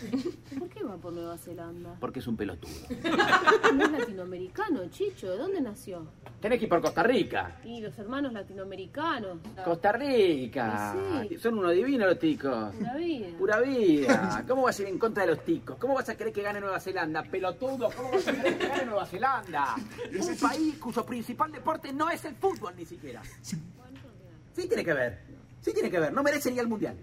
[0.58, 1.96] ¿Por qué va por Nueva Zelanda?
[2.00, 2.72] Porque es un pelotudo.
[3.74, 5.30] No es latinoamericano, Chicho.
[5.30, 6.06] ¿De dónde nació?
[6.40, 7.60] Tenés que ir por Costa Rica.
[7.64, 9.38] Y los hermanos latinoamericanos.
[9.64, 10.96] Costa Rica.
[11.28, 11.38] Sí.
[11.38, 12.74] Son unos divinos los ticos.
[12.74, 13.28] Pura vida.
[13.38, 14.44] Pura vida.
[14.48, 15.76] ¿Cómo vas a ir en contra de los ticos?
[15.78, 17.22] ¿Cómo vas a querer que gane Nueva Zelanda?
[17.22, 19.76] Pelotudo, ¿cómo vas a querer que gane Nueva Zelanda?
[19.76, 23.22] Un país cuyo principal deporte no es el fútbol ni siquiera.
[23.42, 25.18] Sí tiene que ver.
[25.60, 26.12] Sí tiene que ver.
[26.12, 26.96] No merece ni el mundial.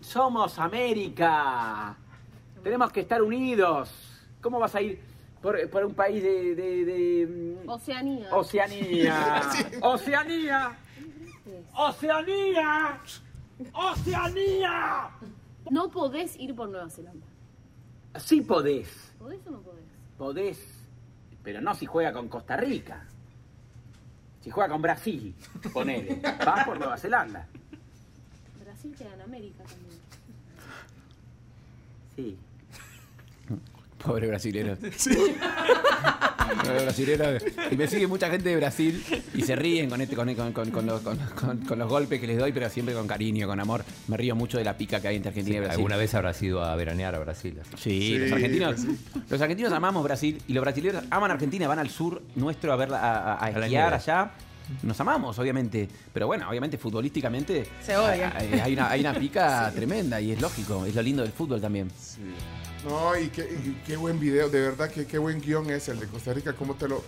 [0.00, 1.96] Somos América.
[2.62, 3.90] Tenemos que estar unidos.
[4.40, 5.00] ¿Cómo vas a ir
[5.42, 8.34] por, por un país de, de- de, mm, Oceanía.
[8.34, 9.42] Oceanía?
[9.82, 10.72] Oceanía.
[11.74, 13.00] Oceanía.
[13.72, 15.10] Oceanía.
[15.70, 17.26] No podés ir por Nueva Zelanda.
[18.18, 19.12] Sí podés.
[19.18, 19.84] ¿Podés o no podés?
[20.18, 20.86] Podés.
[21.42, 23.06] Pero no si juega con Costa Rica.
[24.40, 25.34] Si juega con Brasil,
[25.72, 26.20] ponele.
[26.44, 27.46] Vas por Nueva Zelanda.
[28.82, 30.00] Brasil queda en América también.
[32.16, 32.36] Sí.
[34.02, 34.76] Pobre brasilero.
[36.62, 37.24] Pobre brasilero.
[37.70, 39.04] Y me sigue mucha gente de Brasil
[39.34, 42.18] y se ríen con, este, con, con- con- con los, con- con- con los golpes
[42.20, 43.84] que les doy, pero siempre con cariño, con amor.
[44.08, 45.76] Me río mucho de la pica que hay entre Argentina y Brasil.
[45.76, 47.58] Alguna vez habrás ido a veranear a Brasil.
[47.76, 48.98] Sí, Sí, los argentinos, sí.
[49.28, 52.92] los argentinos amamos Brasil y los brasileños aman Argentina, van al sur nuestro a ver
[52.94, 54.30] a, a- a esquiar allá.
[54.82, 58.32] Nos amamos, obviamente, pero bueno, obviamente futbolísticamente Se odia.
[58.36, 61.60] hay, hay una, hay una pica tremenda y es lógico, es lo lindo del fútbol
[61.60, 61.90] también.
[62.88, 66.00] No, y qué, y qué buen video, de verdad que qué buen guion es el
[66.00, 67.02] de Costa Rica, cómo te lo...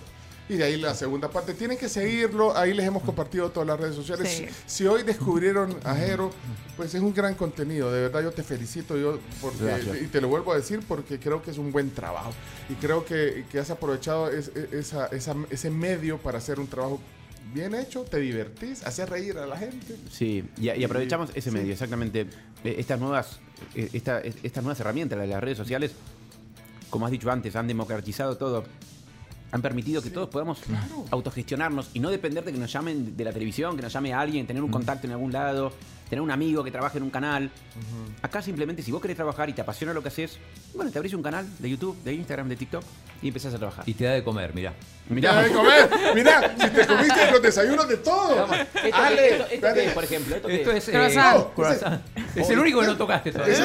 [0.49, 1.55] Y de ahí la segunda parte.
[1.55, 4.29] Tienen que seguirlo, ahí les hemos compartido todas las redes sociales.
[4.29, 4.47] Sí.
[4.67, 6.31] Si, si hoy descubrieron a Jero,
[6.77, 10.03] pues es un gran contenido, de verdad yo te felicito yo porque, Gracias.
[10.03, 12.33] y te lo vuelvo a decir porque creo que es un buen trabajo
[12.69, 16.67] y creo que, que has aprovechado es- es- esa- esa- ese medio para hacer un
[16.67, 17.01] trabajo
[17.55, 19.97] bien hecho, te divertís, haces reír a la gente.
[20.11, 21.57] Sí, y, y aprovechamos ese Sí.
[21.57, 22.27] medio, exactamente.
[22.65, 23.39] Eh, Estas nuevas,
[23.75, 25.93] eh, esta- estas nuevas herramientas, las de las redes sociales,
[26.91, 28.65] como has dicho antes, han democratizado todo.
[29.51, 30.61] Han permitido que todos podamos
[31.11, 34.47] autogestionarnos y no depender de que nos llamen de la televisión, que nos llame alguien,
[34.47, 35.73] tener un contacto en algún lado,
[36.13, 37.51] tener un amigo que trabaje en un canal.
[38.21, 40.39] Acá simplemente, si vos querés trabajar y te apasiona lo que haces,
[40.75, 42.85] bueno, te abrís un canal de YouTube, de Instagram, de TikTok
[43.23, 43.89] y empezás a trabajar.
[43.89, 44.75] Y te da de comer, mirá.
[45.09, 45.89] Ya de comer.
[46.15, 48.47] Mira, si te comiste los desayunos de todo.
[48.53, 49.85] ¿Esto, Ale, esto- esto qué espérate.
[49.87, 50.37] es, por ejemplo?
[50.37, 50.89] ¿Esto qué Esto es?
[50.89, 51.39] es Croissant.
[51.41, 52.01] eh, croissant.
[52.37, 53.59] Es el único que no tocaste todavía.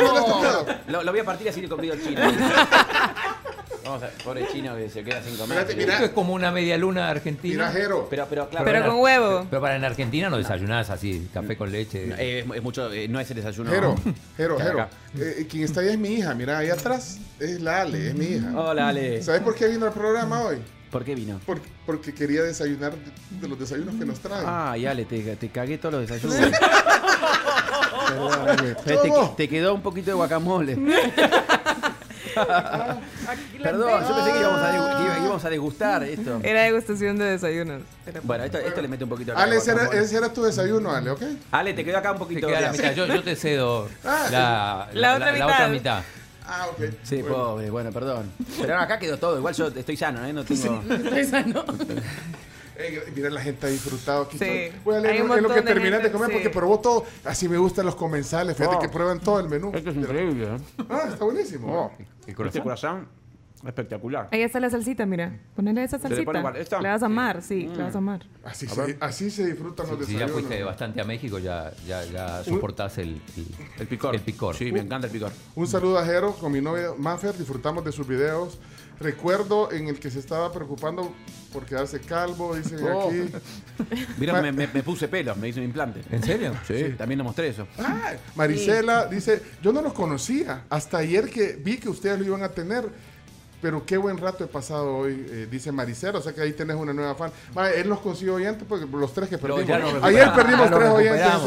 [0.87, 2.21] No lo voy a partir así le comido al chino.
[3.87, 5.59] Vamos a pobre chino que se queda sin comer.
[5.59, 5.93] Espérate, pero- mira.
[5.93, 7.69] Esto es como una media luna argentina.
[7.71, 8.07] Jero.
[8.09, 8.65] Pero, pero claro.
[8.65, 9.47] Pero con huevo.
[9.49, 12.09] Pero para en Argentina no desayunás así, café con leche.
[12.17, 13.69] eh, es, es mucho, eh, no es el desayuno.
[13.71, 13.95] Jero,
[14.37, 14.81] Jero, Jero.
[14.81, 14.89] acá.
[15.17, 16.33] Eh, quien está ahí es mi hija.
[16.35, 18.51] Mira, ahí atrás es la Ale, es mi hija.
[18.55, 19.23] Hola, Ale.
[19.23, 20.57] ¿Sabes por qué vino al programa hoy?
[20.91, 21.39] ¿Por qué vino?
[21.45, 24.45] Porque, porque quería desayunar de, de los desayunos que nos traen.
[24.47, 26.37] Ay, Ale, te, te cagué todos los desayunos.
[28.07, 28.75] Perdóname.
[28.85, 29.33] Te, ¿Cómo?
[29.35, 30.77] te quedó un poquito de guacamole.
[33.63, 34.71] Perdón, yo pensé que íbamos a,
[35.15, 36.39] que íbamos a degustar esto.
[36.43, 37.81] Era degustación de desayunos.
[38.05, 40.91] Pero- Bueno, esto, esto le mete un poquito Ale, ese era, ese era tu desayuno,
[40.91, 41.21] Ale, ¿ok?
[41.51, 42.93] Ale, te quedó acá un poquito la mitad.
[42.93, 45.47] Yo, yo te cedo Ah, la, la otra mitad.
[45.49, 46.01] otra mitad.
[46.49, 46.79] Ah, ok.
[47.03, 47.35] Sí, Bueno.
[47.35, 48.31] pobre, bueno, perdón.
[48.61, 49.37] Pero acá quedó todo.
[49.37, 50.31] Igual yo estoy sano, ¿eh?
[50.31, 50.81] No tengo.
[50.89, 51.65] Estoy sano.
[52.79, 54.37] Eh, mira, la gente ha disfrutado aquí.
[54.37, 54.69] Sí.
[54.85, 56.33] Voy a leer es lo que montón de terminaste de gente, comer sí.
[56.35, 57.05] porque probó todo.
[57.25, 58.55] Así me gustan los comensales.
[58.55, 58.79] Fíjate Oh.
[58.79, 59.71] que prueban todo el menú.
[59.73, 60.57] Esto es increíble, ¿eh?
[60.89, 61.91] Ah, está buenísimo.
[62.27, 63.07] Este corazón
[63.65, 64.29] espectacular.
[64.31, 65.35] Ahí está la salsita, mira.
[65.55, 66.51] Ponele esa le salsita.
[66.57, 66.79] ¿Esta?
[66.79, 68.23] Le vas a amar, sí, le vas a amar.
[68.43, 70.31] Así, se, así se disfrutan los Si ya desayunos.
[70.43, 73.47] fuiste bastante a México, ya, ya, ya soportás el, el,
[73.79, 74.13] El picor.
[74.15, 74.55] El picor.
[74.55, 75.31] Sí, me encanta el picor.
[75.55, 77.35] Un saludo a Jero con mi novia Manfer.
[77.35, 78.59] Disfrutamos de sus videos.
[78.99, 81.11] Recuerdo en el que se estaba preocupando
[81.51, 83.09] por quedarse calvo, dicen Oh.
[83.09, 83.31] aquí.
[84.17, 86.01] Mira, me, me- me puse pelos, me hice un implante.
[86.11, 86.53] ¿En serio?
[86.67, 87.67] Sí, también lo mostré eso.
[87.79, 90.63] Ah, Marisela dice, yo no los conocía.
[90.69, 92.85] Hasta ayer que vi que ustedes lo iban a tener.
[93.59, 96.19] Pero qué buen rato he pasado hoy, eh, dice Maricela.
[96.19, 97.31] O sea que ahí tenés una nueva fan.
[97.55, 99.79] Ma, él nos consiguió oyentes porque los tres que Pero perdimos.
[99.81, 100.91] ya nos ayer perdimos ya nos tres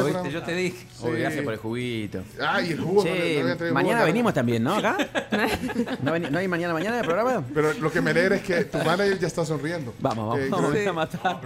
[0.06, 0.32] oyentes.
[0.32, 0.86] Yo te dije.
[0.92, 1.06] Sí.
[1.08, 2.22] gracias por el juguito.
[2.40, 3.04] Ah, y el jugo.
[3.04, 3.10] no
[3.48, 4.74] no traído mañana jugo, venimos también, ¿no?
[4.74, 4.96] ¿Acá?
[6.02, 7.44] ¿No, no hay mañana mañana de programa?
[7.54, 9.94] Pero lo que me alegra es que tu manager ya está sonriendo.
[10.00, 11.40] Vamos, vamos, Eh, vamos a matar.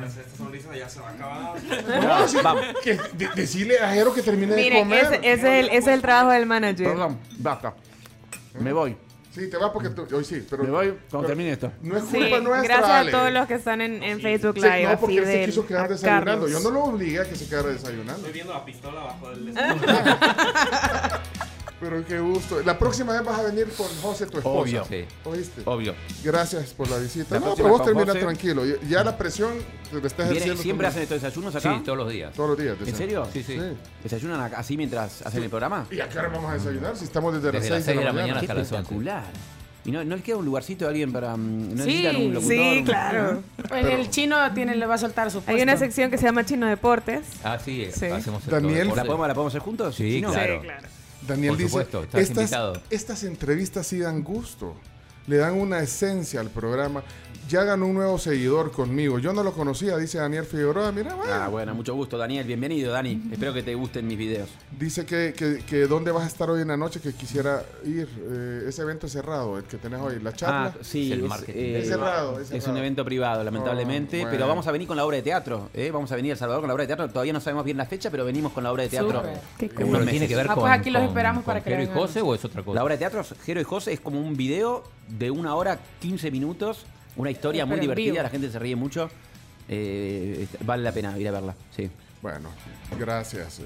[2.03, 2.65] No, sí, Vamos.
[2.83, 5.05] que de- decirle a Jero que termine de Miren, comer.
[5.05, 6.89] ese, ese es el, ese es el trabajo del manager.
[6.89, 7.75] Perdón, basta.
[8.59, 8.97] Me voy.
[9.35, 11.73] Sí, te vas porque tú, hoy sí, pero Me voy cuando pero termine esto.
[11.83, 12.77] no es Sí, culpa nuestra.
[12.77, 13.11] gracias Ale.
[13.11, 15.45] a todos los que están en, en Facebook Sí, Live, no, a porque él se
[15.47, 16.31] quiso quedar desayunando.
[16.47, 16.51] Carlos.
[16.53, 18.15] Yo no lo obligué a que se quedara desayunando.
[18.15, 19.55] Estoy viendo la pistola abajo del
[21.85, 22.61] Pero qué gusto.
[22.63, 24.59] La próxima vez vas a venir con José, tu esposa.
[24.61, 24.85] Obvio.
[24.89, 25.05] Sí.
[25.25, 25.63] ¿Oíste?
[25.65, 25.95] Obvio.
[26.23, 27.39] Gracias por la visita.
[27.39, 28.21] La no, pero vos con termina José.
[28.21, 28.63] tranquilo.
[28.89, 29.53] Ya- la presión
[29.91, 30.63] te la estás ejerciendo.
[30.63, 31.17] ¿Siempre hacen también.
[31.17, 31.77] estos desayunos acá?
[31.79, 32.33] Sí, todos los días.
[32.35, 32.77] Todos los días.
[32.87, 33.29] ¿En serio?
[33.33, 33.59] Sí, sí.
[34.03, 35.87] ¿Desayunan así mientras hacen el programa?
[35.91, 36.97] ¿Y a qué hora vamos a desayunar?
[36.97, 38.41] Si estamos desde, Desde las 6 de la, mañana.
[38.41, 38.75] hasta las 11.
[38.77, 39.25] espectacular.
[39.87, 41.37] ¿Y no, no les queda un lugarcito de alguien para...
[41.37, 42.57] mm, ¿No Sí, un locutor?
[42.57, 43.43] Sí, claro.
[43.71, 45.63] El, el chino tiene, le va a soltar su Hay puesto.
[45.63, 47.27] una sección que se llama Chino Deportes.
[47.45, 48.07] Ah, sí, Sí.
[48.07, 48.97] hacemos el todo ¿La podemos,
[49.29, 49.95] ¿La podemos hacer juntos?
[49.95, 50.61] Sí, claro.
[50.63, 50.89] Sí, claro.
[51.27, 52.83] Daniel Por dice, supuesto, estás estas, invitado".
[52.91, 54.75] estas entrevistas sí dan gusto.
[55.27, 57.03] Le dan una esencia al programa.
[57.47, 59.19] Ya ganó un nuevo seguidor conmigo.
[59.19, 60.91] Yo no lo conocía, dice Daniel Figueroa.
[60.93, 61.31] Mira, bueno.
[61.35, 62.47] Ah, bueno, mucho gusto, Daniel.
[62.47, 63.21] Bienvenido, Dani.
[63.31, 64.49] Espero que te gusten mis videos.
[64.79, 68.09] Dice que, que, que dónde vas a estar hoy en la noche, que quisiera ir.
[68.31, 70.73] Eh, ese evento es cerrado, el que tenés hoy, la charla.
[70.75, 71.53] Ah, sí, Es el es, marketing.
[71.61, 74.17] eh, Es cerrado, es es un evento privado, lamentablemente.
[74.17, 74.31] Oh, bueno.
[74.39, 75.69] Pero vamos a venir con la obra de teatro.
[75.75, 75.91] ¿eh?
[75.93, 77.09] Vamos a venir a El Salvador con la obra de teatro.
[77.11, 79.23] Todavía no sabemos bien la fecha, pero venimos con la obra de teatro.
[79.59, 79.85] Qué cool.
[79.85, 81.69] unos ¿Pero tiene que ver Ah, con, pues aquí los con- esperamos con para que
[81.69, 81.87] Jero y.
[81.95, 82.75] José o es otra cosa?
[82.75, 86.31] La obra de teatro, Jero y José, es como un video de una hora, 15
[86.31, 86.87] minutos.
[87.17, 88.23] Una historia muy divertida, vivo.
[88.23, 89.09] la gente se ríe mucho.
[89.69, 91.91] Eh, vale la pena ir a verla, sí.
[92.21, 92.51] Bueno,
[92.99, 93.61] gracias.
[93.61, 93.65] eh.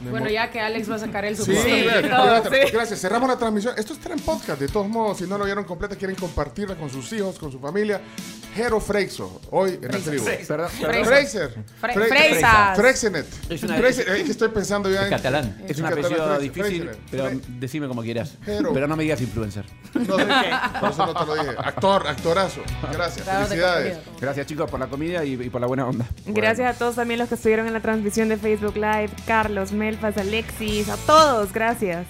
[0.00, 1.84] Bueno, ya que Alex va a sacar el Sí, sí.
[2.72, 3.00] gracias.
[3.00, 3.74] Cerramos la transmisión.
[3.76, 5.18] Esto está en podcast, de todos modos.
[5.18, 8.00] Si no lo vieron completa, quieren compartirla con sus hijos, con su familia.
[8.54, 10.24] Jero Freixo, hoy en la tribu.
[10.24, 11.04] Perdón, Fraser.
[11.04, 11.50] Fraser.
[11.80, 12.76] Fre- Fre- Freisas.
[12.78, 13.26] Freixenet.
[14.30, 15.10] Estoy pensando ya en...
[15.10, 15.62] catalán.
[15.68, 16.98] Es un apellido difícil, Freixenet.
[17.10, 18.34] pero decime como quieras.
[18.44, 19.64] Pero no me digas influencer.
[19.94, 20.78] No sé qué.
[20.80, 21.56] Por eso no te lo dije.
[21.58, 22.60] Actor, actorazo.
[22.92, 23.26] Gracias.
[23.26, 23.98] Felicidades.
[24.20, 26.06] Gracias chicos por la comida y, y por la buena onda.
[26.26, 29.10] Gracias a todos también los que estuvieron en la transmisión de Facebook Live.
[29.26, 32.06] Carlos, Melfas, Alexis, a todos, gracias.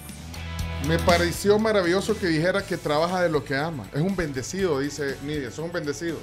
[0.85, 3.87] Me pareció maravilloso que dijera que trabaja de lo que ama.
[3.93, 5.49] Es un bendecido, dice Nidia.
[5.49, 6.17] Sos un bendecido.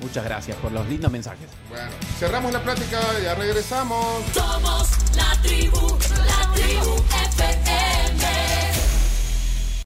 [0.00, 1.46] Muchas gracias por los lindos mensajes.
[1.68, 4.24] Bueno, cerramos la plática, ya regresamos.
[4.32, 6.96] Somos la tribu, la tribu
[7.36, 8.71] FM.